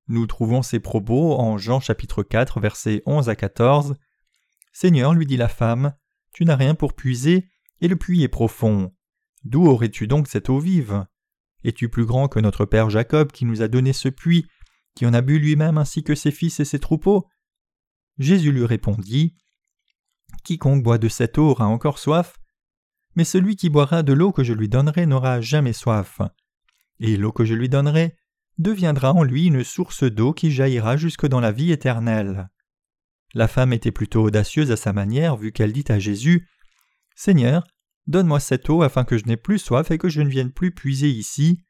[0.09, 3.94] Nous trouvons ces propos en Jean chapitre 4, versets 11 à 14.
[4.72, 5.94] Seigneur, lui dit la femme,
[6.33, 7.49] tu n'as rien pour puiser,
[7.80, 8.92] et le puits est profond.
[9.44, 11.06] D'où aurais-tu donc cette eau vive?
[11.64, 14.46] Es-tu plus grand que notre père Jacob qui nous a donné ce puits,
[14.94, 17.26] qui en a bu lui-même ainsi que ses fils et ses troupeaux?
[18.18, 19.36] Jésus lui répondit
[20.44, 22.38] Quiconque boit de cette eau aura encore soif,
[23.14, 26.20] mais celui qui boira de l'eau que je lui donnerai n'aura jamais soif.
[27.00, 28.16] Et l'eau que je lui donnerai
[28.58, 32.48] deviendra en lui une source d'eau qui jaillira jusque dans la vie éternelle.
[33.34, 36.48] La femme était plutôt audacieuse à sa manière, vu qu'elle dit à Jésus
[37.16, 37.66] Seigneur,
[38.07, 40.70] donne-moi cette eau afin que je n'ai plus soif et que je ne vienne plus
[40.70, 41.64] puiser ici.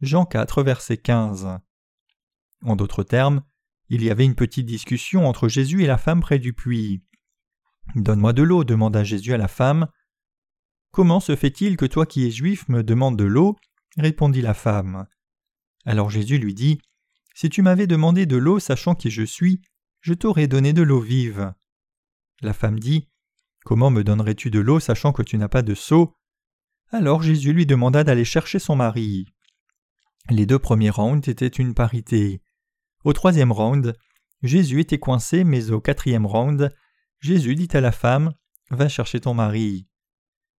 [0.00, 1.58] Jean 4, verset 15.
[2.62, 3.42] En d'autres termes,
[3.88, 7.02] il y avait une petite discussion entre Jésus et la femme près du puits.
[7.96, 9.88] Donne-moi de l'eau, demanda Jésus à la femme.
[10.92, 13.56] Comment se fait-il que toi qui es juif me demandes de l'eau?
[13.96, 15.06] répondit la femme.
[15.84, 16.80] Alors Jésus lui dit
[17.34, 19.62] Si tu m'avais demandé de l'eau sachant qui je suis,
[20.00, 21.52] je t'aurais donné de l'eau vive.
[22.40, 23.08] La femme dit
[23.66, 26.16] Comment me donnerais-tu de l'eau sachant que tu n'as pas de seau?
[26.92, 29.26] Alors Jésus lui demanda d'aller chercher son mari.
[30.30, 32.40] Les deux premiers rounds étaient une parité.
[33.02, 33.96] Au troisième round,
[34.44, 36.72] Jésus était coincé, mais au quatrième round,
[37.18, 38.34] Jésus dit à la femme
[38.70, 39.88] Va chercher ton mari.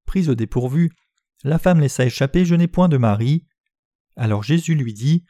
[0.06, 0.92] Prise au dépourvu,
[1.46, 3.46] la femme laissa échapper Je n'ai point de mari.
[4.18, 5.24] Alors Jésus lui dit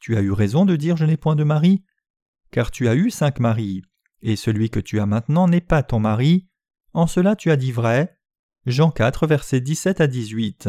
[0.00, 1.84] Tu as eu raison de dire Je n'ai point de mari,
[2.50, 3.82] car tu as eu cinq maris,
[4.22, 6.48] et celui que tu as maintenant n'est pas ton mari.
[6.94, 8.18] En cela tu as dit vrai.
[8.66, 10.68] Jean 4, versets 17 à 18.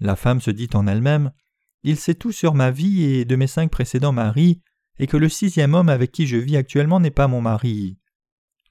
[0.00, 1.32] La femme se dit en elle-même
[1.82, 4.60] il sait tout sur ma vie et de mes cinq précédents maris,
[4.98, 7.98] et que le sixième homme avec qui je vis actuellement n'est pas mon mari.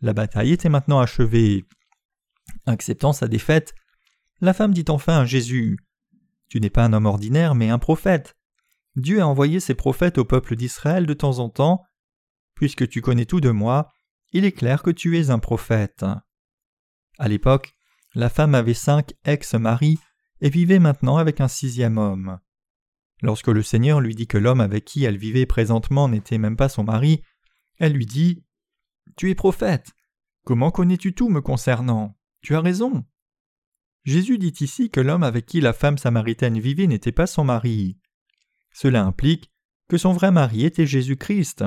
[0.02, 1.66] La bataille était maintenant achevée.
[2.68, 3.74] Acceptant sa défaite,
[4.42, 5.80] la femme dit enfin à Jésus
[6.50, 8.38] Tu n'es pas un homme ordinaire, mais un prophète.
[8.96, 11.84] Dieu a envoyé ses prophètes au peuple d'Israël de temps en temps.
[12.54, 13.92] Puisque tu connais tout de moi,
[14.32, 16.06] il est clair que tu es un prophète.
[17.18, 17.74] À l'époque,
[18.16, 20.00] la femme avait cinq ex-maris
[20.42, 22.40] et vivait maintenant avec un sixième homme.
[23.22, 26.70] Lorsque le Seigneur lui dit que l'homme avec qui elle vivait présentement n'était même pas
[26.70, 27.22] son mari,
[27.78, 28.44] elle lui dit
[29.18, 29.92] Tu es prophète.
[30.46, 32.18] Comment connais-tu tout me concernant?
[32.42, 33.06] Tu as raison.
[34.06, 38.00] Jésus dit ici que l'homme avec qui la femme samaritaine vivait n'était pas son mari.
[38.72, 39.52] Cela implique
[39.90, 41.66] que son vrai mari était Jésus-Christ.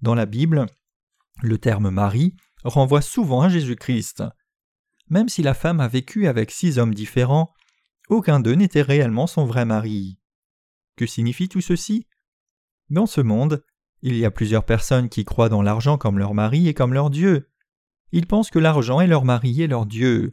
[0.00, 0.66] Dans la Bible,
[1.42, 4.22] le terme mari renvoie souvent à Jésus-Christ.
[5.08, 7.52] Même si la femme a vécu avec six hommes différents,
[8.08, 10.18] aucun d'eux n'était réellement son vrai mari.
[10.96, 12.06] Que signifie tout ceci?
[12.90, 13.64] Dans ce monde,
[14.02, 17.10] il y a plusieurs personnes qui croient dans l'argent comme leur mari et comme leur
[17.10, 17.50] Dieu.
[18.12, 20.30] Ils pensent que l'argent est leur mari et leur Dieu.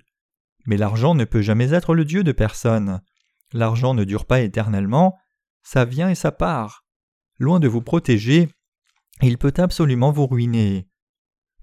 [0.65, 3.01] Mais l'argent ne peut jamais être le Dieu de personne.
[3.53, 5.15] L'argent ne dure pas éternellement,
[5.63, 6.85] ça vient et ça part.
[7.39, 8.49] Loin de vous protéger,
[9.21, 10.87] il peut absolument vous ruiner.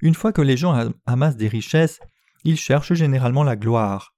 [0.04, 1.98] Une fois que les gens amassent des richesses,
[2.44, 4.14] ils cherchent généralement la gloire.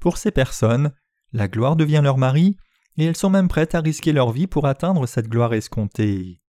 [0.00, 0.94] Pour ces personnes,
[1.32, 2.56] la gloire devient leur mari
[2.96, 6.40] et elles sont même prêtes à risquer leur vie pour atteindre cette gloire escomptée.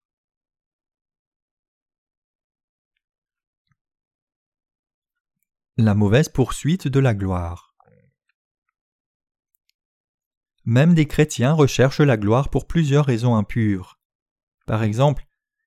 [5.76, 7.74] La mauvaise poursuite de la gloire.
[10.64, 13.98] Même des chrétiens recherchent la gloire pour plusieurs raisons impures.
[14.64, 15.26] Par exemple,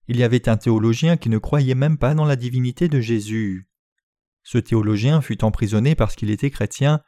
[0.10, 3.70] il y avait un théologien qui ne croyait même pas dans la divinité de Jésus.
[4.42, 7.02] Ce théologien fut emprisonné parce qu'il était chrétien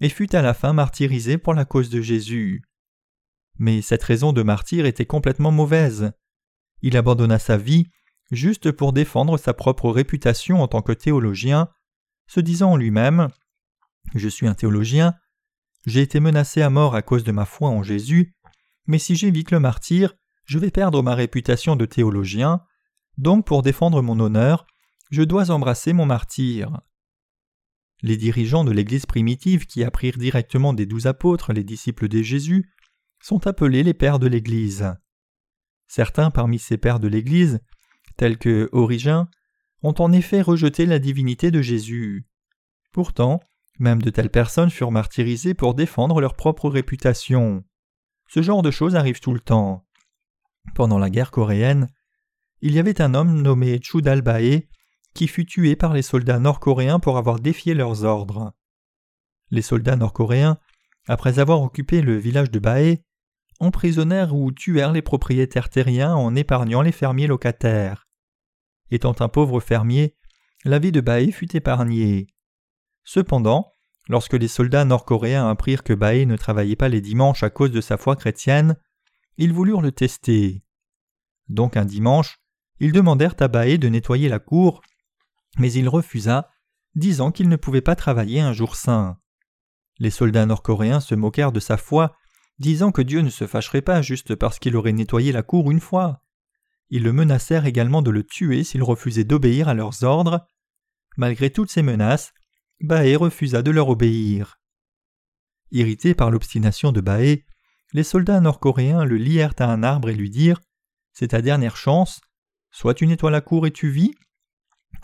[0.00, 2.62] et fut à la fin martyrisé pour la cause de Jésus.
[3.58, 6.12] Mais cette raison de martyr était complètement mauvaise.
[6.80, 7.90] Il abandonna sa vie
[8.30, 11.68] juste pour défendre sa propre réputation en tant que théologien,
[12.26, 13.28] se disant en lui-même
[14.14, 15.14] Je suis un théologien,
[15.84, 18.34] j'ai été menacé à mort à cause de ma foi en Jésus,
[18.86, 20.14] mais si j'évite le martyr,
[20.46, 22.62] je vais perdre ma réputation de théologien,
[23.18, 24.66] donc pour défendre mon honneur,
[25.10, 26.80] je dois embrasser mon martyr.
[28.02, 32.70] Les dirigeants de l'Église primitive qui apprirent directement des douze apôtres, les disciples de Jésus,
[33.22, 34.92] sont appelés les pères de l'Église.
[35.88, 37.60] Certains parmi ces pères de l'Église,
[38.16, 39.28] tels que Origin,
[39.82, 42.26] ont en effet rejeté la divinité de Jésus.
[42.92, 43.40] Pourtant,
[43.78, 47.64] même de telles personnes furent martyrisées pour défendre leur propre réputation.
[48.28, 49.85] Ce genre de choses arrive tout le temps.
[50.74, 51.88] Pendant la guerre coréenne,
[52.60, 54.68] il y avait un homme nommé Chudalbae
[55.14, 58.52] qui fut tué par les soldats nord-coréens pour avoir défié leurs ordres.
[59.50, 60.58] Les soldats nord-coréens,
[61.08, 62.98] après avoir occupé le village de Bae,
[63.60, 68.06] emprisonnèrent ou tuèrent les propriétaires terriens en épargnant les fermiers locataires.
[68.90, 70.16] Étant un pauvre fermier,
[70.64, 72.26] la vie de Bae fut épargnée.
[73.04, 73.74] Cependant,
[74.08, 77.80] lorsque les soldats nord-coréens apprirent que Bae ne travaillait pas les dimanches à cause de
[77.80, 78.76] sa foi chrétienne,
[79.38, 80.62] ils voulurent le tester.
[81.48, 82.38] Donc un dimanche,
[82.80, 84.82] ils demandèrent à Bae de nettoyer la cour,
[85.58, 86.50] mais il refusa,
[86.94, 89.18] disant qu'il ne pouvait pas travailler un jour saint.
[89.98, 92.16] Les soldats nord-coréens se moquèrent de sa foi
[92.58, 95.80] disant que Dieu ne se fâcherait pas juste parce qu'il aurait nettoyé la cour une
[95.80, 96.22] fois.
[96.90, 100.46] Ils le menacèrent également de le tuer s'il refusait d'obéir à leurs ordres.
[101.16, 102.32] Malgré toutes ces menaces,
[102.80, 104.60] Baé refusa de leur obéir.
[105.70, 107.44] Irrités par l'obstination de Baé,
[107.92, 110.60] les soldats nord-coréens le lièrent à un arbre et lui dirent
[111.12, 112.20] C'est ta dernière chance,
[112.70, 114.14] soit tu nettoies la cour et tu vis,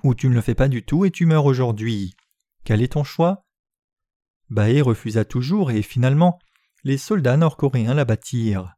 [0.03, 2.15] ou tu ne le fais pas du tout et tu meurs aujourd'hui.
[2.65, 3.45] Quel est ton choix?
[4.51, 6.39] Baé refusa toujours et finalement
[6.85, 8.75] les soldats nord-coréens l'abattirent.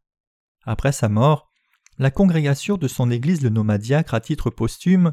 [0.64, 1.50] Après sa mort,
[1.98, 5.12] la congrégation de son église le nomma diacre à titre posthume,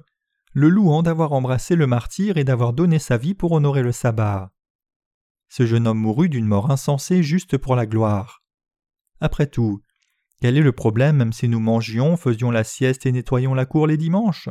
[0.53, 4.51] le louant d'avoir embrassé le martyr et d'avoir donné sa vie pour honorer le sabbat.
[5.47, 8.40] Ce jeune homme mourut d'une mort insensée juste pour la gloire.
[9.21, 9.81] Après tout,
[10.41, 13.85] quel est le problème même si nous mangions, faisions la sieste et nettoyions la cour
[13.85, 14.49] les dimanches?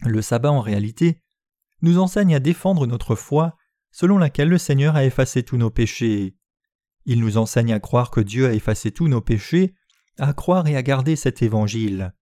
[0.00, 1.22] Le sabbat en réalité
[1.80, 3.56] nous enseigne à défendre notre foi
[3.92, 6.36] selon laquelle le Seigneur a effacé tous nos péchés.
[7.04, 9.74] Il nous enseigne à croire que Dieu a effacé tous nos péchés,
[10.18, 12.12] à croire et à garder cet évangile.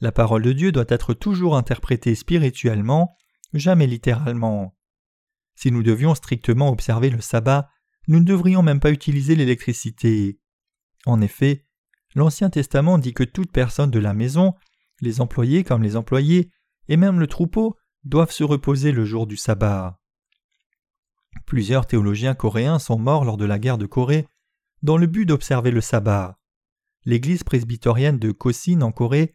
[0.00, 3.16] La parole de Dieu doit être toujours interprétée spirituellement,
[3.54, 4.76] jamais littéralement.
[5.54, 7.70] Si nous devions strictement observer le sabbat,
[8.08, 10.38] nous ne devrions même pas utiliser l'électricité.
[11.06, 11.66] En effet,
[12.14, 14.54] l'Ancien Testament dit que toute personne de la maison,
[15.00, 16.50] les employés comme les employés,
[16.88, 19.98] et même le troupeau, doivent se reposer le jour du sabbat.
[21.46, 24.26] Plusieurs théologiens coréens sont morts lors de la guerre de Corée
[24.82, 26.38] dans le but d'observer le sabbat.
[27.04, 29.34] L'église presbyterienne de Kosin en Corée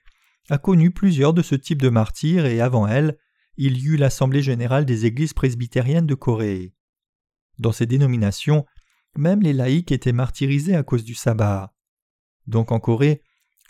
[0.49, 3.17] a connu plusieurs de ce type de martyrs et avant elle,
[3.57, 6.73] il y eut l'Assemblée générale des églises presbytériennes de Corée.
[7.59, 8.65] Dans ces dénominations,
[9.15, 11.73] même les laïcs étaient martyrisés à cause du sabbat.
[12.45, 13.21] Donc en Corée,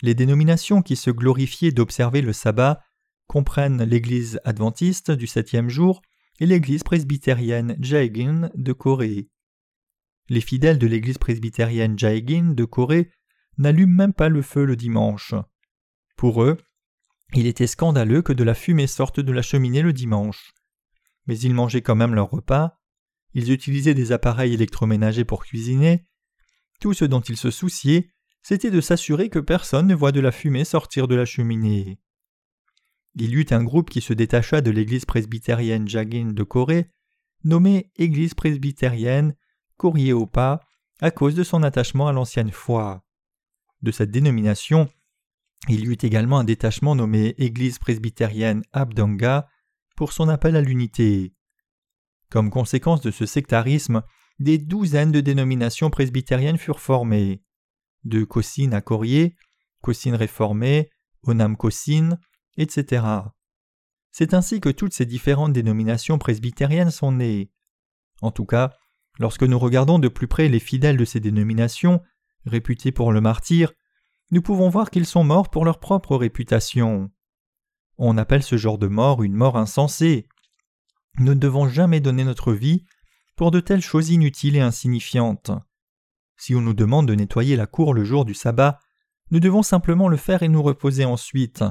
[0.02, 2.80] les dénominations qui se glorifiaient d'observer le sabbat
[3.26, 6.02] comprennent l'Église adventiste du septième jour,
[6.40, 9.28] et l'église presbytérienne Jaegin de Corée.
[10.28, 13.10] Les fidèles de l'église presbytérienne Jaegin de Corée
[13.56, 15.34] n'allument même pas le feu le dimanche.
[16.16, 16.58] Pour eux,
[17.34, 20.52] il était scandaleux que de la fumée sorte de la cheminée le dimanche.
[21.26, 22.77] Mais ils mangeaient quand même leur repas,
[23.38, 26.04] ils utilisaient des appareils électroménagers pour cuisiner.
[26.80, 28.10] Tout ce dont ils se souciaient,
[28.42, 32.00] c'était de s'assurer que personne ne voit de la fumée sortir de la cheminée.
[33.14, 36.90] Il y eut un groupe qui se détacha de l'église presbytérienne Jagin de Corée,
[37.44, 39.34] nommé Église presbytérienne
[39.76, 40.60] Koryeopa,
[41.00, 43.04] à cause de son attachement à l'ancienne foi.
[43.82, 44.88] De cette dénomination,
[45.68, 49.48] il y eut également un détachement nommé Église presbytérienne Abdanga
[49.96, 51.34] pour son appel à l'unité.
[52.30, 54.02] Comme conséquence de ce sectarisme,
[54.38, 57.42] des douzaines de dénominations presbytériennes furent formées.
[58.04, 59.34] De Kosin à Korye,
[59.80, 60.90] Kosin réformé,
[61.22, 62.18] Onam Kosin,
[62.56, 63.04] etc.
[64.10, 67.50] C'est ainsi que toutes ces différentes dénominations presbytériennes sont nées.
[68.20, 68.72] En tout cas,
[69.18, 72.00] lorsque nous regardons de plus près les fidèles de ces dénominations,
[72.44, 73.72] réputés pour le martyr,
[74.30, 77.10] nous pouvons voir qu'ils sont morts pour leur propre réputation.
[77.96, 80.28] On appelle ce genre de mort une mort insensée.
[81.18, 82.84] Nous ne devons jamais donner notre vie
[83.36, 85.50] pour de telles choses inutiles et insignifiantes.
[86.36, 88.78] Si on nous demande de nettoyer la cour le jour du sabbat,
[89.30, 91.64] nous devons simplement le faire et nous reposer ensuite.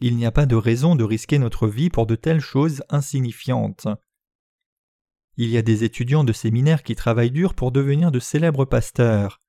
[0.00, 3.88] Il n'y a pas de raison de risquer notre vie pour de telles choses insignifiantes.
[5.36, 9.42] Il y a des étudiants de séminaire qui travaillent dur pour devenir de célèbres pasteurs,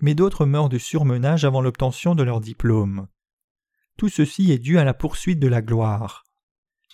[0.00, 3.08] mais d'autres meurent de surmenage avant l'obtention de leur diplôme.
[3.96, 6.27] Tout ceci est dû à la poursuite de la gloire.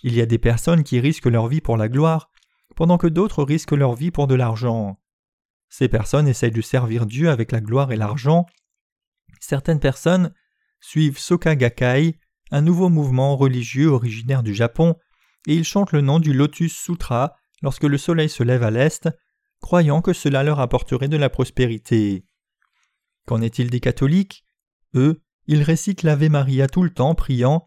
[0.06, 2.30] Il y a des personnes qui risquent leur vie pour la gloire,
[2.76, 5.00] pendant que d'autres risquent leur vie pour de l'argent.
[5.70, 8.44] Ces personnes essayent de servir Dieu avec la gloire et l'argent.
[9.40, 10.34] Certaines personnes
[10.78, 12.18] suivent Soka Gakkai,
[12.50, 14.94] un nouveau mouvement religieux originaire du Japon,
[15.46, 19.08] et ils chantent le nom du Lotus Sutra lorsque le soleil se lève à l'est,
[19.62, 22.26] croyant que cela leur apporterait de la prospérité.
[23.26, 24.44] Qu'en est-il des catholiques?
[24.94, 27.66] Eux, ils récitent l'Ave Maria tout le temps, priant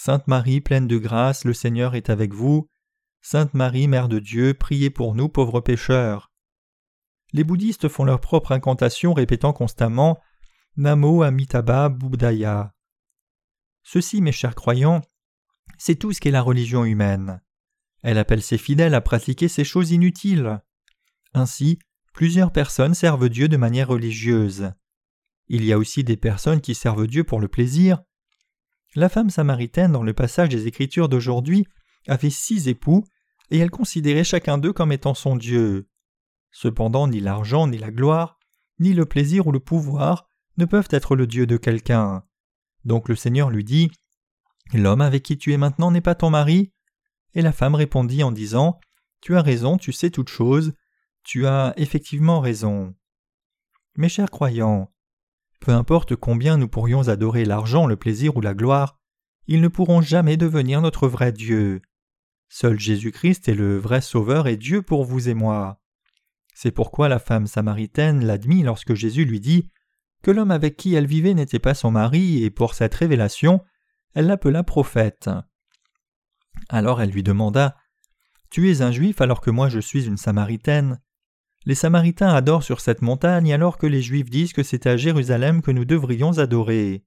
[0.00, 2.70] Sainte Marie pleine de grâce, le Seigneur est avec vous.
[3.20, 6.30] Sainte Marie, Mère de Dieu, priez pour nous pauvres pécheurs.
[7.32, 10.20] Les bouddhistes font leur propre incantation répétant constamment
[10.76, 12.72] Namo Amitabha Buddhaya.
[13.82, 15.02] Ceci, mes chers croyants,
[15.78, 17.42] c'est tout ce qu'est la religion humaine.
[18.04, 20.60] Elle appelle ses fidèles à pratiquer ces choses inutiles.
[21.34, 21.80] Ainsi,
[22.12, 24.70] plusieurs personnes servent Dieu de manière religieuse.
[25.48, 28.00] Il y a aussi des personnes qui servent Dieu pour le plaisir.
[28.94, 31.66] La femme samaritaine dans le passage des Écritures d'aujourd'hui
[32.06, 33.04] avait six époux,
[33.50, 35.88] et elle considérait chacun d'eux comme étant son Dieu.
[36.50, 38.38] Cependant, ni l'argent, ni la gloire,
[38.78, 42.24] ni le plaisir ou le pouvoir ne peuvent être le Dieu de quelqu'un.
[42.84, 43.90] Donc le Seigneur lui dit
[44.72, 46.72] L'homme avec qui tu es maintenant n'est pas ton mari
[47.34, 48.78] Et la femme répondit en disant
[49.20, 50.74] Tu as raison, tu sais toutes choses,
[51.22, 52.94] tu as effectivement raison.
[53.96, 54.92] Mes chers croyants,
[55.60, 58.98] peu importe combien nous pourrions adorer l'argent, le plaisir ou la gloire,
[59.46, 61.80] ils ne pourront jamais devenir notre vrai Dieu.
[62.48, 65.80] Seul Jésus-Christ est le vrai Sauveur et Dieu pour vous et moi.
[66.54, 69.70] C'est pourquoi la femme samaritaine l'admit lorsque Jésus lui dit
[70.22, 73.62] que l'homme avec qui elle vivait n'était pas son mari, et pour cette révélation,
[74.14, 75.30] elle l'appela prophète.
[76.68, 77.76] Alors elle lui demanda
[78.50, 81.00] Tu es un juif alors que moi je suis une samaritaine.
[81.68, 85.60] Les Samaritains adorent sur cette montagne alors que les Juifs disent que c'est à Jérusalem
[85.60, 87.04] que nous devrions adorer.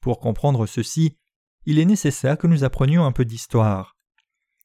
[0.00, 1.16] Pour comprendre ceci,
[1.64, 3.96] il est nécessaire que nous apprenions un peu d'histoire.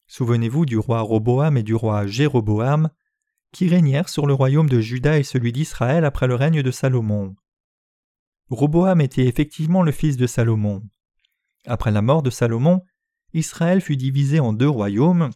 [0.08, 2.90] Souvenez-vous du roi Roboam et du roi Jéroboam,
[3.52, 7.36] qui régnèrent sur le royaume de Juda et celui d'Israël après le règne de Salomon.
[8.50, 10.82] Roboam était effectivement le fils de Salomon.
[11.68, 12.82] Après la mort de Salomon,
[13.34, 15.30] Israël fut divisé en deux royaumes,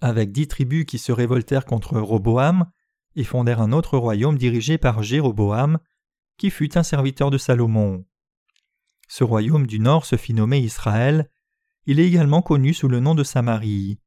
[0.00, 2.66] avec dix tribus qui se révoltèrent contre Roboam
[3.16, 5.78] et fondèrent un autre royaume dirigé par Jéroboam,
[6.36, 8.04] qui fut un serviteur de Salomon.
[9.08, 11.28] Ce royaume du nord se fit nommer Israël,
[11.86, 13.98] il est également connu sous le nom de Samarie.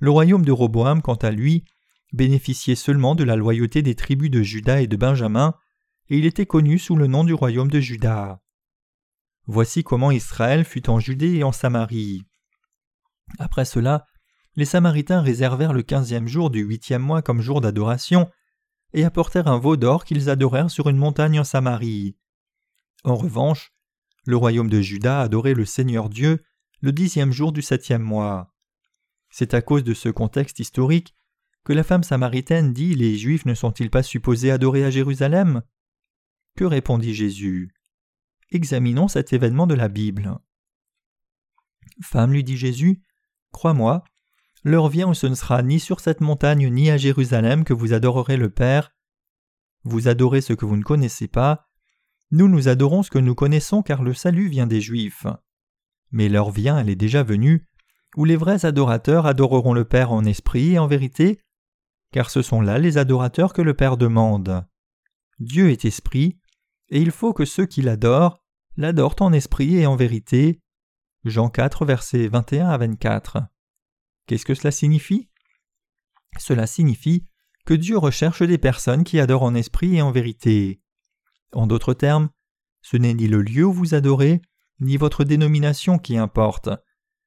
[0.00, 1.64] Le royaume de Roboam, quant à lui,
[2.12, 5.54] bénéficiait seulement de la loyauté des tribus de Juda et de Benjamin,
[6.08, 8.40] et il était connu sous le nom du royaume de Juda.
[9.46, 12.22] Voici comment Israël fut en Judée et en Samarie.
[13.38, 14.06] Après cela,
[14.56, 18.30] les Samaritains réservèrent le quinzième jour du huitième mois comme jour d'adoration,
[18.92, 22.16] et apportèrent un veau d'or qu'ils adorèrent sur une montagne en Samarie.
[23.04, 23.72] En revanche,
[24.26, 26.42] le royaume de Juda adorait le Seigneur Dieu
[26.80, 28.54] le dixième jour du septième mois.
[29.30, 31.14] C'est à cause de ce contexte historique
[31.64, 35.62] que la femme samaritaine dit Les Juifs ne sont-ils pas supposés adorer à Jérusalem?
[36.56, 37.74] Que répondit Jésus
[38.50, 40.38] Examinons cet événement de la Bible.
[42.00, 43.02] Femme, lui dit Jésus,
[43.52, 44.04] crois-moi,
[44.66, 47.92] l'heure vient où ce ne sera ni sur cette montagne ni à Jérusalem que vous
[47.92, 48.90] adorerez le Père.
[49.84, 51.68] Vous adorez ce que vous ne connaissez pas.
[52.32, 55.28] Nous nous adorons ce que nous connaissons car le salut vient des Juifs.
[56.10, 57.64] Mais l'heure vient, elle est déjà venue,
[58.16, 61.40] où les vrais adorateurs adoreront le Père en esprit et en vérité,
[62.12, 64.66] car ce sont là les adorateurs que le Père demande.
[65.38, 66.40] Dieu est esprit,
[66.88, 68.42] et il faut que ceux qui l'adorent
[68.76, 70.60] l'adorent en esprit et en vérité.
[71.24, 73.38] Jean 4, versets 21 à 24.
[74.26, 75.28] Qu'est-ce que cela signifie?
[76.38, 77.26] Cela signifie
[77.64, 80.80] que Dieu recherche des personnes qui adorent en esprit et en vérité.
[81.52, 82.30] En d'autres termes,
[82.82, 84.40] ce n'est ni le lieu où vous adorez,
[84.80, 86.70] ni votre dénomination qui importe.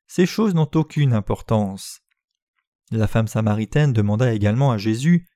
[0.07, 2.01] Ces choses n'ont aucune importance.
[2.91, 5.27] La femme samaritaine demanda également à Jésus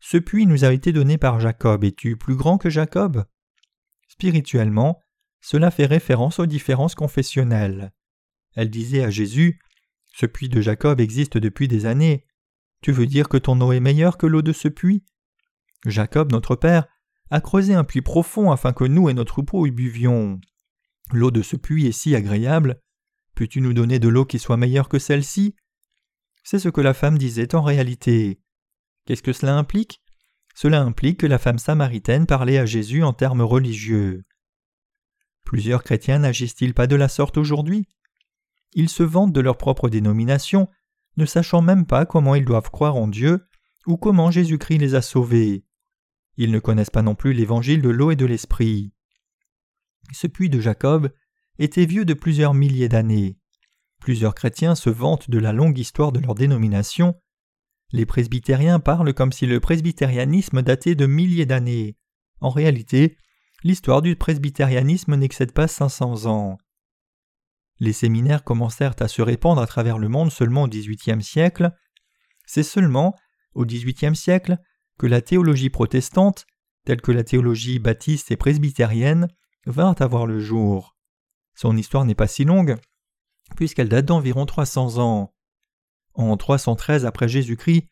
[0.00, 3.24] Ce puits nous a été donné par Jacob, es-tu plus grand que Jacob?
[4.08, 5.00] Spirituellement,
[5.40, 7.92] cela fait référence aux différences confessionnelles.
[8.54, 9.60] Elle disait à Jésus
[10.18, 12.26] Ce puits de Jacob existe depuis des années.
[12.82, 15.04] Tu veux dire que ton eau est meilleure que l'eau de ce puits?
[15.86, 16.88] Jacob, notre père,
[17.30, 20.40] a creusé un puits profond afin que nous et notre troupeau y buvions.
[21.12, 22.80] L'eau de ce puits est si agréable.
[23.36, 25.54] Peux-tu nous donner de l'eau qui soit meilleure que celle-ci?
[26.42, 28.40] C'est ce que la femme disait en réalité.
[29.06, 30.02] Qu'est-ce que cela implique?
[30.56, 34.24] Cela implique que la femme samaritaine parlait à Jésus en termes religieux.
[35.44, 37.86] Plusieurs chrétiens n'agissent-ils pas de la sorte aujourd'hui?
[38.78, 40.68] Ils se vantent de leur propre dénomination,
[41.16, 43.44] ne sachant même pas comment ils doivent croire en Dieu
[43.88, 45.64] ou comment Jésus-Christ les a sauvés.
[46.36, 48.92] Ils ne connaissent pas non plus l'évangile de l'eau et de l'esprit.
[50.12, 51.10] Ce puits de Jacob
[51.58, 53.36] était vieux de plusieurs milliers d'années.
[53.98, 57.20] Plusieurs chrétiens se vantent de la longue histoire de leur dénomination.
[57.90, 61.96] Les presbytériens parlent comme si le presbytérianisme datait de milliers d'années.
[62.40, 63.16] En réalité,
[63.64, 66.58] l'histoire du presbytérianisme n'excède pas 500 ans.
[67.80, 71.72] Les séminaires commencèrent à se répandre à travers le monde seulement au XVIIIe siècle.
[72.46, 73.14] C'est seulement
[73.54, 74.58] au XVIIIe siècle
[74.98, 76.46] que la théologie protestante,
[76.84, 79.28] telle que la théologie baptiste et presbytérienne,
[79.66, 80.96] vint à voir le jour.
[81.54, 82.76] Son histoire n'est pas si longue,
[83.56, 85.34] puisqu'elle date d'environ 300 ans.
[86.14, 87.88] En 313 après Jésus-Christ,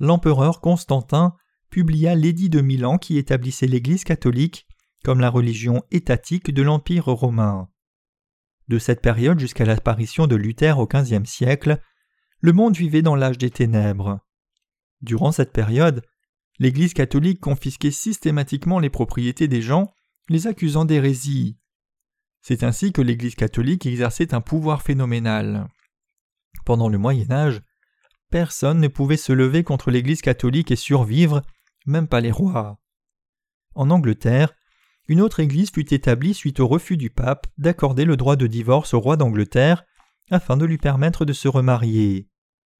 [0.00, 1.34] l'empereur Constantin
[1.70, 4.66] publia l'édit de Milan qui établissait l'Église catholique
[5.04, 7.68] comme la religion étatique de l'Empire romain.
[8.68, 11.80] De cette période jusqu'à l'apparition de Luther au XVe siècle,
[12.40, 14.20] le monde vivait dans l'âge des ténèbres.
[15.00, 16.02] Durant cette période,
[16.58, 19.92] l'Église catholique confisquait systématiquement les propriétés des gens
[20.28, 21.56] les accusant d'hérésie.
[22.42, 25.68] C'est ainsi que l'Église catholique exerçait un pouvoir phénoménal.
[26.64, 27.62] Pendant le Moyen Âge,
[28.30, 31.42] personne ne pouvait se lever contre l'Église catholique et survivre,
[31.86, 32.78] même pas les rois.
[33.74, 34.52] En Angleterre,
[35.08, 38.92] une autre Église fut établie suite au refus du pape d'accorder le droit de divorce
[38.94, 39.84] au roi d'Angleterre
[40.30, 42.28] afin de lui permettre de se remarier.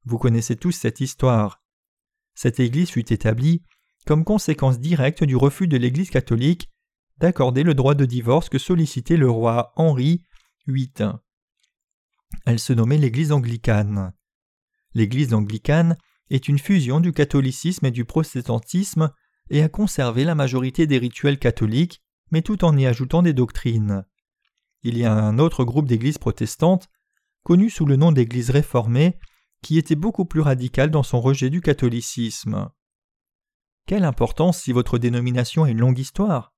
[0.04, 1.62] Vous connaissez tous cette histoire.
[2.34, 3.62] Cette Église fut établie
[4.06, 6.68] comme conséquence directe du refus de l'Église catholique
[7.18, 10.22] d'accorder le droit de divorce que sollicitait le roi Henri
[10.66, 11.12] VIII.
[12.46, 14.12] Elle se nommait l'Église anglicane.
[14.94, 15.96] L'Église anglicane
[16.30, 19.10] est une fusion du catholicisme et du protestantisme
[19.50, 24.04] et a conservé la majorité des rituels catholiques, mais tout en y ajoutant des doctrines.
[24.82, 26.88] Il y a un autre groupe d'églises protestantes,
[27.42, 29.18] connu sous le nom d'église réformée,
[29.62, 32.70] qui était beaucoup plus radical dans son rejet du catholicisme.
[33.86, 36.54] Quelle importance si votre dénomination a une longue histoire?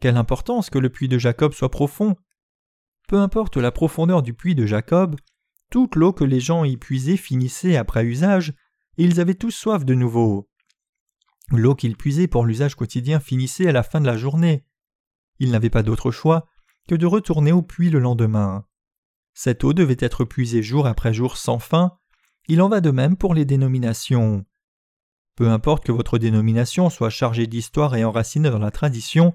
[0.00, 2.16] Quelle importance que le puits de Jacob soit profond?
[3.08, 5.16] Peu importe la profondeur du puits de Jacob,
[5.70, 8.52] toute l'eau que les gens y puisaient finissait après usage,
[8.98, 10.48] et ils avaient tous soif de nouveau.
[11.50, 14.64] L'eau qu'ils puisaient pour l'usage quotidien finissait à la fin de la journée.
[15.38, 16.46] Ils n'avaient pas d'autre choix
[16.88, 18.64] que de retourner au puits le lendemain.
[19.34, 21.98] Cette eau devait être puisée jour après jour sans fin.
[22.48, 24.46] Il en va de même pour les dénominations.
[25.36, 29.34] Peu importe que votre dénomination soit chargée d'histoire et enracinée dans la tradition,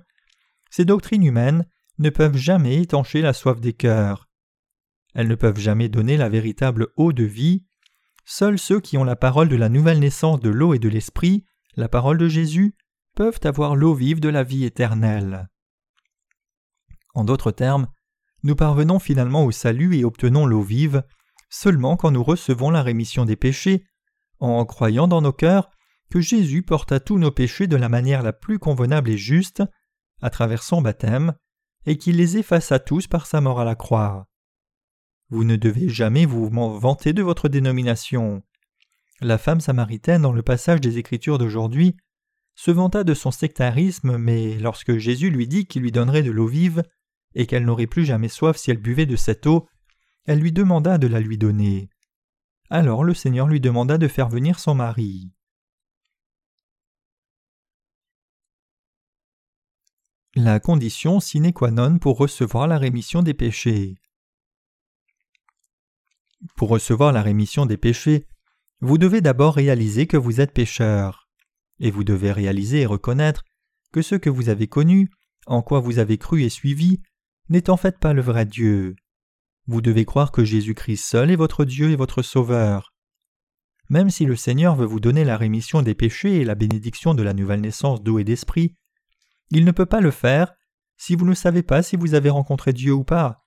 [0.71, 1.67] ces doctrines humaines
[1.99, 4.27] ne peuvent jamais étancher la soif des cœurs.
[5.13, 7.65] Elles ne peuvent jamais donner la véritable eau de vie.
[8.25, 11.45] Seuls ceux qui ont la parole de la nouvelle naissance de l'eau et de l'esprit,
[11.75, 12.75] la parole de Jésus,
[13.15, 15.50] peuvent avoir l'eau vive de la vie éternelle.
[17.13, 17.87] En d'autres termes,
[18.43, 21.03] nous parvenons finalement au salut et obtenons l'eau vive
[21.51, 23.83] seulement quand nous recevons la rémission des péchés,
[24.39, 25.69] en croyant dans nos cœurs
[26.09, 29.63] que Jésus porta tous nos péchés de la manière la plus convenable et juste,
[30.21, 31.35] à travers son baptême,
[31.85, 34.27] et qu'il les effaça tous par sa mort à la croix.
[35.29, 36.49] Vous ne devez jamais vous
[36.79, 38.43] vanter de votre dénomination.
[39.21, 41.95] La femme samaritaine dans le passage des Écritures d'aujourd'hui
[42.55, 46.47] se vanta de son sectarisme, mais lorsque Jésus lui dit qu'il lui donnerait de l'eau
[46.47, 46.83] vive,
[47.35, 49.67] et qu'elle n'aurait plus jamais soif si elle buvait de cette eau,
[50.25, 51.89] elle lui demanda de la lui donner.
[52.69, 55.31] Alors le Seigneur lui demanda de faire venir son mari.
[60.35, 63.95] La condition sine qua non pour recevoir la rémission des péchés.
[66.55, 68.25] Pour recevoir la rémission des péchés,
[68.79, 71.29] vous devez d'abord réaliser que vous êtes pécheur,
[71.79, 73.43] et vous devez réaliser et reconnaître
[73.91, 75.11] que ce que vous avez connu,
[75.47, 77.01] en quoi vous avez cru et suivi,
[77.51, 78.95] n'est en fait pas le vrai Dieu.
[79.67, 82.93] Vous devez croire que Jésus-Christ seul est votre Dieu et votre Sauveur.
[83.89, 87.23] Même si le Seigneur veut vous donner la rémission des péchés et la bénédiction de
[87.23, 88.77] la nouvelle naissance d'eau et d'esprit,
[89.49, 90.53] il ne peut pas le faire
[90.95, 93.45] si vous ne savez pas si vous avez rencontré Dieu ou pas.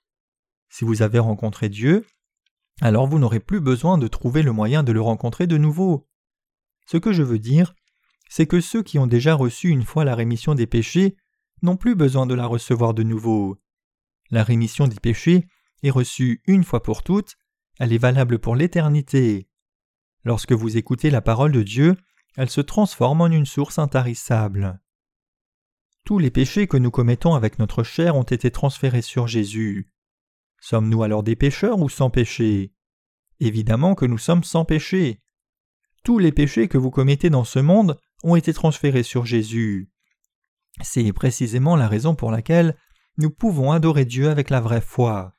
[0.68, 2.04] Si vous avez rencontré Dieu,
[2.82, 6.06] alors vous n'aurez plus besoin de trouver le moyen de le rencontrer de nouveau.
[6.86, 7.74] Ce que je veux dire,
[8.28, 11.16] c'est que ceux qui ont déjà reçu une fois la rémission des péchés
[11.62, 13.56] n'ont plus besoin de la recevoir de nouveau.
[14.30, 15.46] La rémission des péchés
[15.82, 17.36] est reçue une fois pour toutes,
[17.78, 19.48] elle est valable pour l'éternité.
[20.24, 21.96] Lorsque vous écoutez la parole de Dieu,
[22.36, 24.80] elle se transforme en une source intarissable.
[26.04, 29.90] Tous les péchés que nous commettons avec notre chair ont été transférés sur Jésus.
[30.60, 32.72] Sommes-nous alors des pécheurs ou sans péché?
[33.40, 35.20] Évidemment que nous sommes sans péché.
[36.02, 39.90] Tous les péchés que vous commettez dans ce monde ont été transférés sur Jésus.
[40.82, 42.76] C'est précisément la raison pour laquelle
[43.16, 45.36] nous pouvons adorer Dieu avec la vraie foi.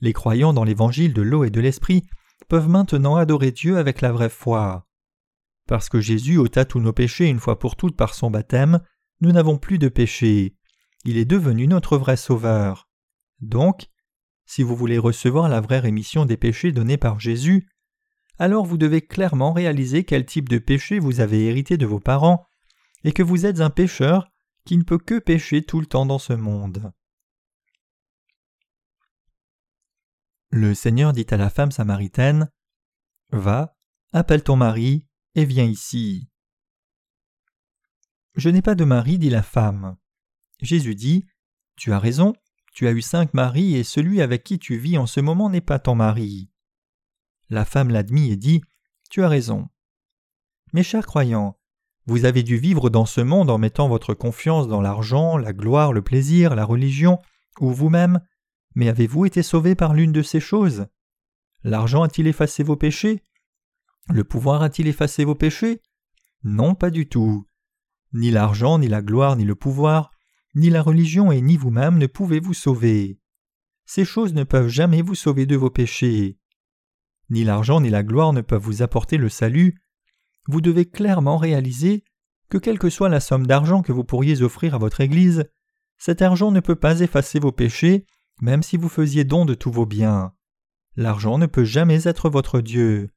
[0.00, 2.04] Les croyants dans l'évangile de l'eau et de l'esprit
[2.48, 4.86] peuvent maintenant adorer Dieu avec la vraie foi.
[5.66, 8.80] Parce que Jésus ôta tous nos péchés une fois pour toutes par son baptême,
[9.20, 10.56] nous n'avons plus de péché.
[11.04, 12.88] Il est devenu notre vrai Sauveur.
[13.40, 13.88] Donc,
[14.46, 17.68] si vous voulez recevoir la vraie rémission des péchés donnés par Jésus,
[18.38, 22.46] alors vous devez clairement réaliser quel type de péché vous avez hérité de vos parents
[23.04, 24.30] et que vous êtes un pécheur
[24.68, 26.92] qui ne peut que pécher tout le temps dans ce monde.
[30.50, 32.50] Le Seigneur dit à la femme samaritaine
[33.30, 33.78] Va,
[34.12, 36.28] appelle ton mari et viens ici.
[38.34, 39.96] Je n'ai pas de mari, dit la femme.
[40.60, 41.24] Jésus dit
[41.76, 42.34] Tu as raison,
[42.74, 45.62] tu as eu cinq maris et celui avec qui tu vis en ce moment n'est
[45.62, 46.50] pas ton mari.
[47.48, 48.60] La femme l'admit et dit
[49.08, 49.70] Tu as raison.
[50.74, 51.57] Mes chers croyants,
[52.08, 55.92] vous avez dû vivre dans ce monde en mettant votre confiance dans l'argent, la gloire,
[55.92, 57.18] le plaisir, la religion,
[57.60, 58.20] ou vous-même,
[58.74, 60.86] mais avez-vous été sauvé par l'une de ces choses?
[61.64, 63.22] L'argent a-t-il effacé vos péchés?
[64.08, 65.82] Le pouvoir a-t-il effacé vos péchés?
[66.44, 67.46] Non, pas du tout.
[68.14, 70.10] Ni l'argent, ni la gloire, ni le pouvoir,
[70.54, 73.20] ni la religion et ni vous-même ne pouvez vous sauver.
[73.84, 76.38] Ces choses ne peuvent jamais vous sauver de vos péchés.
[77.28, 79.78] Ni l'argent ni la gloire ne peuvent vous apporter le salut,
[80.46, 82.04] vous devez clairement réaliser
[82.48, 85.44] que quelle que soit la somme d'argent que vous pourriez offrir à votre Église,
[85.98, 88.06] cet argent ne peut pas effacer vos péchés,
[88.40, 90.32] même si vous faisiez don de tous vos biens.
[90.96, 93.10] L'argent ne peut jamais être votre Dieu.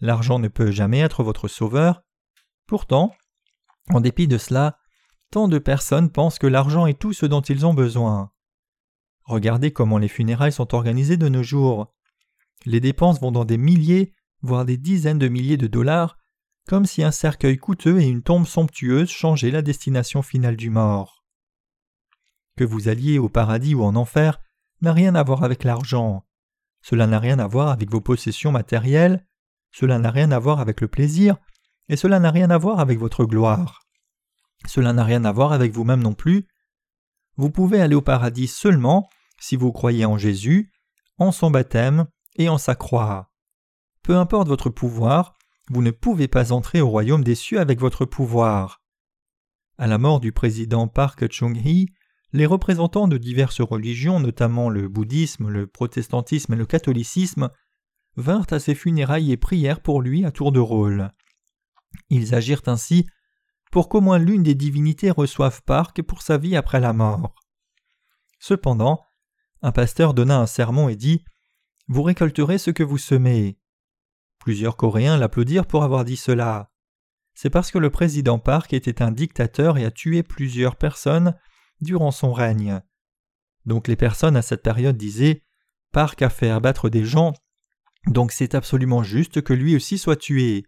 [0.00, 2.02] L'argent ne peut jamais être votre Sauveur.
[2.66, 3.14] Pourtant,
[3.92, 4.78] En dépit de cela,
[5.32, 8.30] tant de personnes pensent que l'argent est tout ce dont ils ont besoin.
[9.24, 11.92] Regardez comment les funérailles sont organisées de nos jours.
[12.66, 16.19] Les dépenses vont dans des milliers, voire des dizaines de milliers de dollars,
[16.66, 21.24] comme si un cercueil coûteux et une tombe somptueuse changeaient la destination finale du mort.
[22.56, 24.40] Que vous alliez au paradis ou en enfer
[24.80, 26.24] n'a rien à voir avec l'argent.
[26.82, 29.26] Cela n'a rien à voir avec vos possessions matérielles,
[29.72, 31.36] cela n'a rien à voir avec le plaisir,
[31.88, 33.82] et cela n'a rien à voir avec votre gloire.
[34.66, 36.46] Cela n'a rien à voir avec vous-même non plus.
[37.36, 39.08] Vous pouvez aller au paradis seulement
[39.38, 40.70] si vous croyez en Jésus,
[41.18, 42.06] en son baptême
[42.36, 43.32] et en sa croix.
[44.02, 45.36] Peu importe votre pouvoir,
[45.70, 48.82] vous ne pouvez pas entrer au royaume des cieux avec votre pouvoir.
[49.78, 51.86] À la mort du président Park Chung-hee,
[52.32, 57.50] les représentants de diverses religions, notamment le bouddhisme, le protestantisme et le catholicisme,
[58.16, 61.12] vinrent à ses funérailles et prièrent pour lui à tour de rôle.
[62.08, 63.06] Ils agirent ainsi
[63.70, 67.36] pour qu'au moins l'une des divinités reçoive Park pour sa vie après la mort.
[68.40, 69.00] Cependant,
[69.62, 71.24] un pasteur donna un sermon et dit
[71.86, 73.59] Vous récolterez ce que vous semez.
[74.40, 76.72] Plusieurs Coréens l'applaudirent pour avoir dit cela.
[77.34, 81.34] C'est parce que le président Park était un dictateur et a tué plusieurs personnes
[81.80, 82.80] durant son règne.
[83.66, 85.42] Donc les personnes à cette période disaient
[85.92, 87.34] Park a fait abattre des gens,
[88.06, 90.64] donc c'est absolument juste que lui aussi soit tué.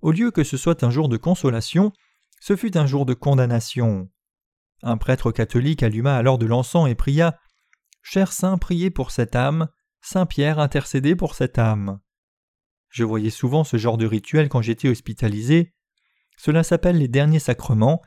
[0.00, 1.92] Au lieu que ce soit un jour de consolation,
[2.40, 4.08] ce fut un jour de condamnation.
[4.82, 7.38] Un prêtre catholique alluma alors de l'encens et pria
[8.02, 9.68] Cher Saint, priez pour cette âme,
[10.00, 12.00] Saint Pierre, intercédez pour cette âme.
[12.90, 15.72] Je voyais souvent ce genre de rituel quand j'étais hospitalisé.
[16.36, 18.02] Cela s'appelle les derniers sacrements,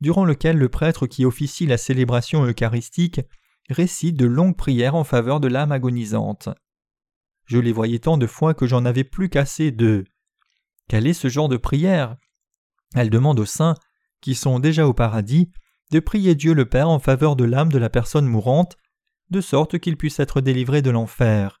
[0.00, 3.20] durant lequel le prêtre qui officie la célébration eucharistique
[3.68, 6.48] récite de longues prières en faveur de l'âme agonisante.
[7.46, 10.04] Je les voyais tant de fois que j'en avais plus qu'assez de.
[10.88, 12.16] Quel est ce genre de prière?
[12.94, 13.74] Elle demande aux saints,
[14.20, 15.50] qui sont déjà au paradis,
[15.90, 18.76] de prier Dieu le Père en faveur de l'âme de la personne mourante,
[19.30, 21.60] de sorte qu'il puisse être délivré de l'enfer.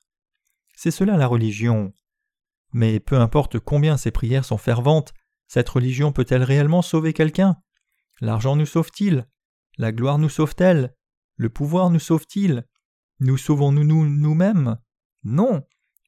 [0.74, 1.92] C'est cela la religion.
[2.72, 5.14] Mais peu importe combien ces prières sont ferventes,
[5.46, 7.56] cette religion peut-elle réellement sauver quelqu'un?
[8.20, 9.26] L'argent nous sauve-t-il?
[9.78, 10.94] La gloire nous sauve-t-elle?
[11.36, 12.66] Le pouvoir nous sauve-t-il?
[13.20, 14.76] Nous sauvons-nous nous-mêmes?
[15.24, 15.64] Non,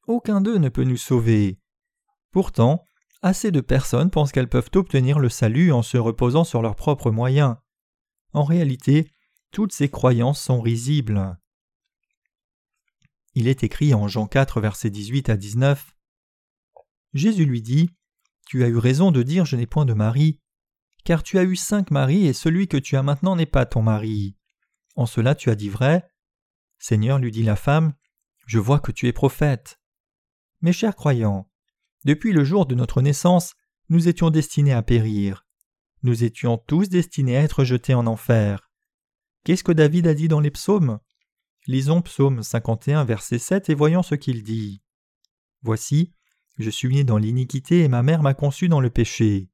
[0.06, 1.58] aucun d'eux ne peut nous sauver.
[2.32, 2.86] Pourtant,
[3.22, 7.10] assez de personnes pensent qu'elles peuvent obtenir le salut en se reposant sur leurs propres
[7.10, 7.56] moyens.
[8.32, 9.10] En réalité,
[9.50, 11.38] toutes ces croyances sont risibles.
[13.34, 15.94] Il est écrit en Jean 4, versets 18 à 19
[17.12, 17.90] Jésus lui dit
[18.46, 20.40] Tu as eu raison de dire Je n'ai point de mari,
[21.04, 23.82] car tu as eu cinq maris et celui que tu as maintenant n'est pas ton
[23.82, 24.36] mari.
[24.96, 26.08] En cela tu as dit vrai.
[26.78, 27.94] Seigneur, lui dit la femme,
[28.46, 29.78] je vois que tu es prophète.
[30.62, 31.50] Mes chers croyants,
[32.04, 33.54] depuis le jour de notre naissance,
[33.88, 35.46] nous étions destinés à périr.
[36.02, 38.70] Nous étions tous destinés à être jetés en enfer.
[39.44, 40.98] Qu'est-ce que David a dit dans les psaumes?
[41.66, 44.82] Lisons psaume 51, verset 7 et voyons ce qu'il dit.
[45.62, 46.14] Voici,
[46.62, 49.48] je suis né dans l'iniquité et ma mère m'a conçu dans le péché.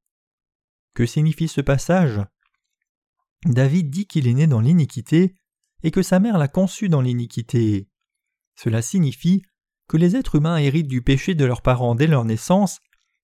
[0.95, 2.21] Que signifie ce passage?
[3.45, 5.35] David dit qu'il est né dans l'iniquité
[5.83, 7.89] et que sa mère l'a conçu dans l'iniquité.
[8.57, 9.43] Cela signifie
[9.89, 12.81] que les êtres humains héritent du péché de leurs parents dès leur naissance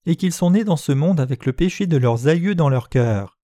[0.07, 2.89] et qu'ils sont nés dans ce monde avec le péché de leurs aïeux dans leur
[2.89, 3.39] cœur.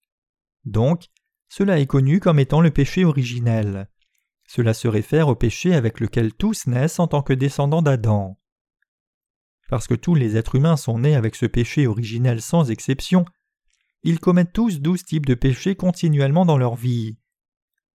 [0.65, 1.05] Donc,
[1.49, 3.89] cela est connu comme étant le péché originel.
[4.47, 8.39] Cela se réfère au péché avec lequel tous naissent en tant que descendants d'Adam.
[9.69, 13.25] Parce que tous les êtres humains sont nés avec ce péché originel sans exception,
[14.03, 17.17] ils commettent tous douze types de péchés continuellement dans leur vie.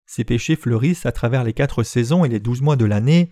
[0.05, 3.31] Ces péchés fleurissent à travers les quatre saisons et les douze mois de l'année,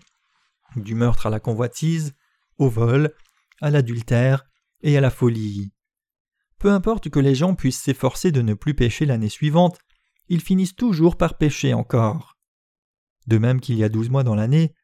[0.76, 2.14] du meurtre à la convoitise,
[2.58, 3.14] au vol,
[3.60, 4.44] à l'adultère
[4.82, 5.72] et à la folie.
[6.58, 9.78] Peu importe que les gens puissent s'efforcer de ne plus pécher l'année suivante,
[10.28, 12.36] ils finissent toujours par pécher encore.
[13.26, 14.74] De même qu'il y a douze mois dans l'année,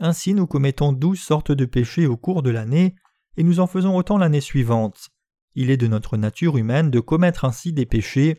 [0.00, 2.94] ainsi nous commettons douze sortes de péchés au cours de l'année,
[3.36, 5.10] et nous en faisons autant l'année suivante.
[5.54, 8.38] Il est de notre nature humaine de commettre ainsi des péchés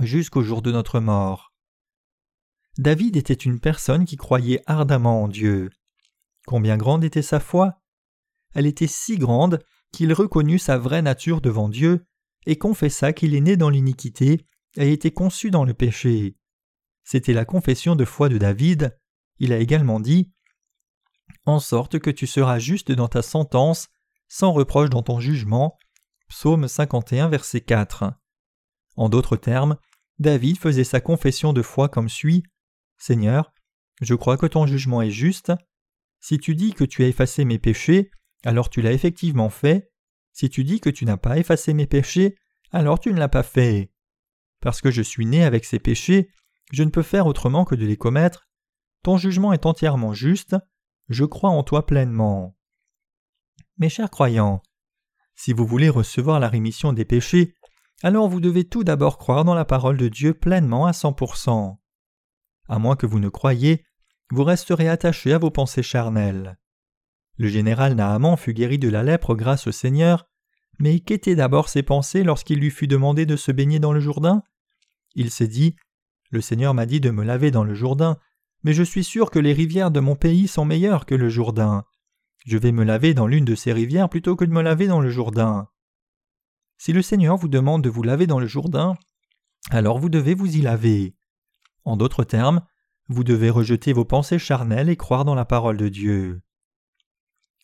[0.00, 1.52] jusqu'au jour de notre mort.
[2.78, 5.70] David était une personne qui croyait ardemment en Dieu.
[6.46, 7.82] Combien grande était sa foi?
[8.54, 9.58] Elle était si grande
[9.92, 12.06] qu'il reconnut sa vraie nature devant Dieu
[12.46, 14.46] et confessa qu'il est né dans l'iniquité
[14.76, 16.36] et été conçu dans le péché.
[17.04, 18.96] C'était la confession de foi de David.
[19.38, 20.32] Il a également dit
[21.44, 23.88] En sorte que tu seras juste dans ta sentence,
[24.30, 25.76] sans reproche dans ton jugement,
[26.28, 28.14] Psaume 51, verset 4.
[28.96, 29.76] En d'autres termes,
[30.20, 32.44] David faisait sa confession de foi comme suit
[32.96, 33.52] Seigneur,
[34.00, 35.52] je crois que ton jugement est juste.
[36.20, 38.12] Si tu dis que tu as effacé mes péchés,
[38.44, 39.90] alors tu l'as effectivement fait.
[40.32, 42.36] Si tu dis que tu n'as pas effacé mes péchés,
[42.70, 43.90] alors tu ne l'as pas fait.
[44.60, 46.30] Parce que je suis né avec ces péchés,
[46.72, 48.48] je ne peux faire autrement que de les commettre.
[49.02, 50.54] Ton jugement est entièrement juste,
[51.08, 52.56] je crois en toi pleinement.
[53.80, 54.62] Mes chers croyants,
[55.34, 57.54] si vous voulez recevoir la rémission des péchés,
[58.02, 61.78] alors vous devez tout d'abord croire dans la parole de Dieu pleinement à 100%.
[62.68, 63.86] À moins que vous ne croyiez,
[64.32, 66.58] vous resterez attaché à vos pensées charnelles.
[67.38, 70.28] Le général Naaman fut guéri de la lèpre grâce au Seigneur,
[70.78, 74.42] mais qu'étaient d'abord ses pensées lorsqu'il lui fut demandé de se baigner dans le Jourdain?
[75.14, 75.74] Il s'est dit
[76.28, 78.18] Le Seigneur m'a dit de me laver dans le Jourdain,
[78.62, 81.86] mais je suis sûr que les rivières de mon pays sont meilleures que le Jourdain.
[82.46, 85.00] Je vais me laver dans l'une de ces rivières plutôt que de me laver dans
[85.00, 85.68] le Jourdain.
[86.78, 88.96] Si le Seigneur vous demande de vous laver dans le Jourdain,
[89.70, 91.14] alors vous devez vous y laver.
[91.84, 92.62] En d'autres termes,
[93.08, 96.40] vous devez rejeter vos pensées charnelles et croire dans la parole de Dieu.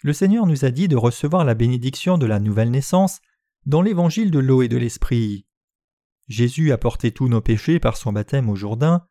[0.03, 3.21] Le Seigneur nous a dit de recevoir la bénédiction de la nouvelle naissance
[3.65, 5.47] dans l'évangile de l'eau et de l'esprit.
[6.29, 9.07] Jésus a porté tous nos péchés par son baptême au Jourdain,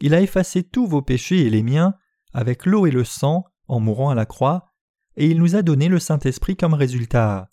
[0.00, 1.94] il a effacé tous vos péchés et les miens
[2.32, 4.69] avec l'eau et le sang en mourant à la croix,
[5.16, 7.50] et il nous a donné le Saint-Esprit comme résultat.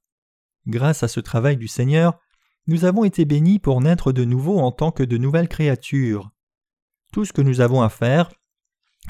[0.67, 2.19] Grâce à ce travail du Seigneur,
[2.67, 6.29] nous avons été bénis pour naître de nouveau en tant que de nouvelles créatures.
[7.13, 8.31] Tout ce que nous avons à faire,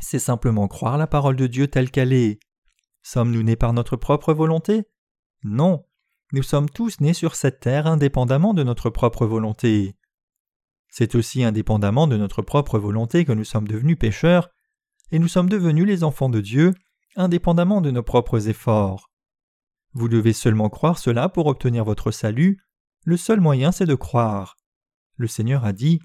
[0.02, 2.40] c'est simplement croire la parole de Dieu telle qu'elle est.
[3.02, 4.84] Sommes-nous nés par notre propre volonté?
[5.44, 5.86] Non,
[6.34, 9.96] nous sommes tous nés sur cette terre indépendamment de notre propre volonté.
[10.90, 14.50] C'est aussi indépendamment de notre propre volonté que nous sommes devenus pécheurs,
[15.12, 16.74] et nous sommes devenus les enfants de Dieu,
[17.18, 19.10] indépendamment de nos propres efforts.
[19.94, 22.64] Vous devez seulement croire cela pour obtenir votre salut,
[23.04, 24.56] le seul moyen c'est de croire.
[25.18, 26.00] Le Seigneur a dit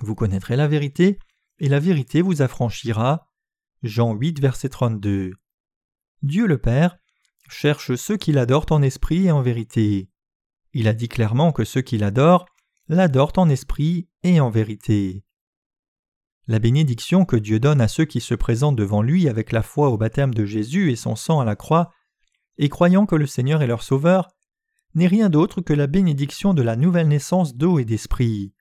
[0.00, 1.18] vous connaîtrez la vérité,
[1.58, 3.28] et la vérité vous affranchira.
[3.82, 5.32] Jean 8, verset 32.
[6.22, 6.98] Dieu le Père
[7.48, 10.08] cherche ceux qui l'adorent en esprit et en vérité.
[10.72, 12.46] Il a dit clairement que ceux qui l'adorent
[12.88, 15.24] l'adorent en esprit et en vérité.
[16.48, 19.90] La bénédiction que Dieu donne à ceux qui se présentent devant lui avec la foi
[19.90, 21.92] au baptême de Jésus et son sang à la croix,
[22.56, 24.30] et croyant que le Seigneur est leur Sauveur,
[24.94, 28.54] n'est rien d'autre que la bénédiction de la nouvelle naissance d'eau et d'esprit.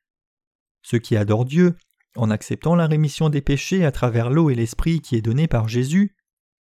[0.81, 1.77] Ceux qui adorent Dieu,
[2.17, 5.69] en acceptant la rémission des péchés à travers l'eau et l'esprit qui est donné par
[5.69, 6.13] Jésus,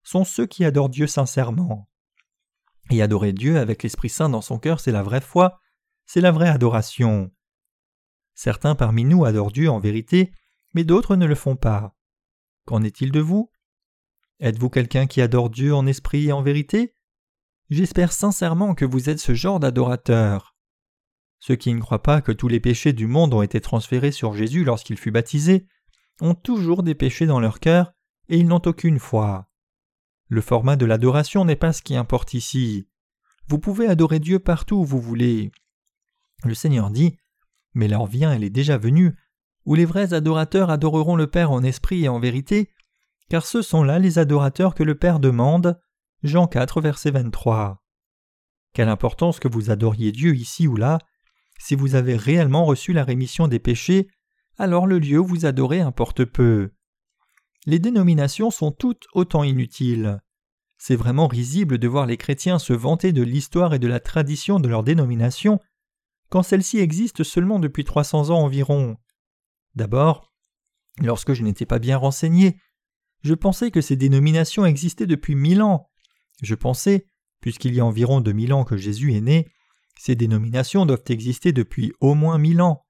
[0.03, 1.89] sont ceux qui adorent Dieu sincèrement.
[2.89, 5.59] Et adorer Dieu avec l'Esprit Saint dans son cœur, c'est la vraie foi,
[6.05, 7.31] c'est la vraie adoration.
[8.33, 10.31] Certains parmi nous adorent Dieu en vérité,
[10.73, 11.95] mais d'autres ne le font pas.
[12.65, 13.51] Qu'en est-il de vous?
[14.39, 16.93] Êtes-vous quelqu'un qui adore Dieu en esprit et en vérité?
[17.69, 20.55] J'espère sincèrement que vous êtes ce genre d'adorateur.
[21.39, 24.33] Ceux qui ne croient pas que tous les péchés du monde ont été transférés sur
[24.33, 25.67] Jésus lorsqu'il fut baptisé
[26.21, 27.93] ont toujours des péchés dans leur cœur
[28.29, 29.49] et ils n'ont aucune foi.
[30.29, 32.87] Le format de l'adoration n'est pas ce qui importe ici.
[33.47, 35.51] Vous pouvez adorer Dieu partout où vous voulez.
[36.43, 37.17] Le Seigneur dit
[37.73, 39.15] Mais l'heure vient, elle est déjà venue,
[39.67, 42.71] où les vrais adorateurs adoreront le Père en esprit et en vérité,
[43.29, 45.79] car ce sont là les adorateurs que le Père demande.
[46.23, 47.83] Jean 4, verset 23.
[48.73, 50.99] Quelle importance que vous adoriez Dieu ici ou là,
[51.59, 54.07] si vous avez réellement reçu la rémission des péchés,
[54.57, 56.71] alors le lieu où vous adorez importe peu.
[57.65, 60.21] Les dénominations sont toutes autant inutiles.
[60.77, 64.61] C'est vraiment risible de voir les chrétiens se vanter de l'histoire et de la tradition
[64.61, 65.59] de leur dénomination
[66.29, 68.97] quand celle-ci existe seulement depuis 300 ans environ.
[69.77, 70.33] D'abord,
[71.01, 72.59] lorsque je n'étais pas bien renseigné,
[73.21, 75.91] je pensais que ces dénominations existaient depuis mille ans.
[76.41, 77.05] Je pensais,
[77.41, 79.47] puisqu'il y a environ deux mille ans que Jésus est né,
[79.99, 82.87] ces dénominations doivent exister depuis au moins mille ans.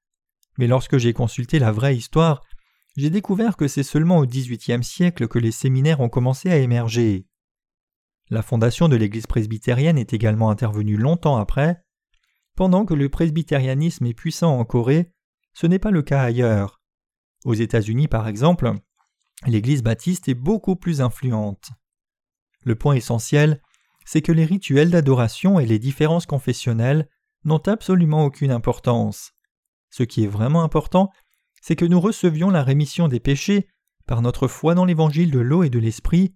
[0.57, 2.41] Mais lorsque j'ai consulté la vraie histoire,
[2.95, 7.27] j'ai découvert que c'est seulement au XVIIIe siècle que les séminaires ont commencé à émerger.
[8.29, 11.83] La fondation de l'Église presbytérienne est également intervenue longtemps après.
[12.55, 15.11] Pendant que le presbytérianisme est puissant en Corée,
[15.53, 16.76] ce n'est pas le cas ailleurs.
[17.48, 18.74] Aux États-Unis, par exemple,
[19.45, 21.70] l'Église baptiste est beaucoup plus influente.
[22.66, 23.62] Le point essentiel,
[24.04, 27.08] c'est que les rituels d'adoration et les différences confessionnelles
[27.45, 29.32] n'ont absolument aucune importance.
[29.91, 31.10] Ce qui est vraiment important,
[31.62, 33.70] c'est que nous recevions la rémission des péchés
[34.08, 36.36] par notre foi dans l'évangile de l'eau et de l'esprit,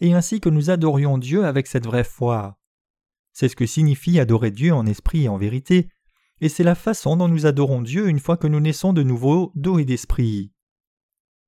[0.00, 2.58] et ainsi que nous adorions Dieu avec cette vraie foi.
[3.32, 5.88] C'est ce que signifie adorer Dieu en esprit et en vérité,
[6.40, 9.52] et c'est la façon dont nous adorons Dieu une fois que nous naissons de nouveau
[9.54, 10.52] d'eau et d'esprit.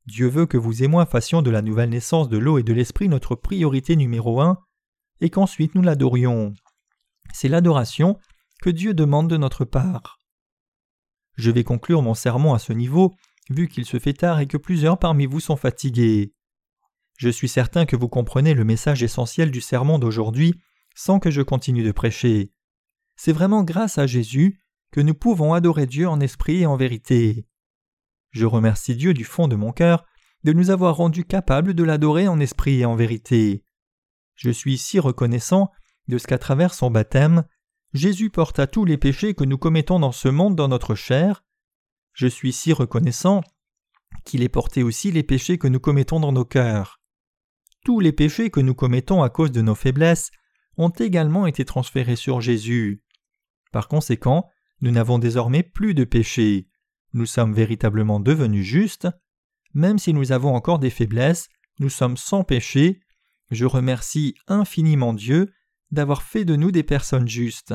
[0.07, 2.73] Dieu veut que vous et moi fassions de la nouvelle naissance de l'eau et de
[2.73, 4.59] l'esprit notre priorité numéro un,
[5.21, 6.55] et qu'ensuite nous l'adorions.
[7.33, 8.19] C'est l'adoration
[8.63, 10.21] que Dieu demande de notre part.
[11.37, 13.15] Je vais conclure mon sermon à ce niveau,
[13.51, 16.35] vu qu'il se fait tard et que plusieurs parmi vous sont fatigués.
[17.17, 20.55] Je suis certain que vous comprenez le message essentiel du sermon d'aujourd'hui
[20.95, 22.53] sans que je continue de prêcher.
[23.17, 24.60] C'est vraiment grâce à Jésus
[24.93, 27.47] que nous pouvons adorer Dieu en esprit et en vérité.
[28.31, 30.05] Je remercie Dieu du fond de mon cœur
[30.45, 33.65] de nous avoir rendus capables de l'adorer en esprit et en vérité.
[34.35, 35.71] Je suis si reconnaissant
[36.09, 37.45] de ce qu'à travers son baptême,
[37.93, 41.45] Jésus porta tous les péchés que nous commettons dans ce monde dans notre chair.
[42.13, 43.43] Je suis si reconnaissant
[44.25, 47.01] qu'il ait porté aussi les péchés que nous commettons dans nos cœurs.
[47.85, 50.31] Tous les péchés que nous commettons à cause de nos faiblesses
[50.77, 53.03] ont également été transférés sur Jésus.
[53.73, 54.49] Par conséquent,
[54.81, 56.69] nous n'avons désormais plus de péchés.
[57.13, 59.09] Nous sommes véritablement devenus justes.
[59.75, 63.01] Même si nous avons encore des faiblesses, nous sommes sans péché.
[63.51, 65.53] Je remercie infiniment Dieu
[65.91, 67.75] d'avoir fait de nous des personnes justes.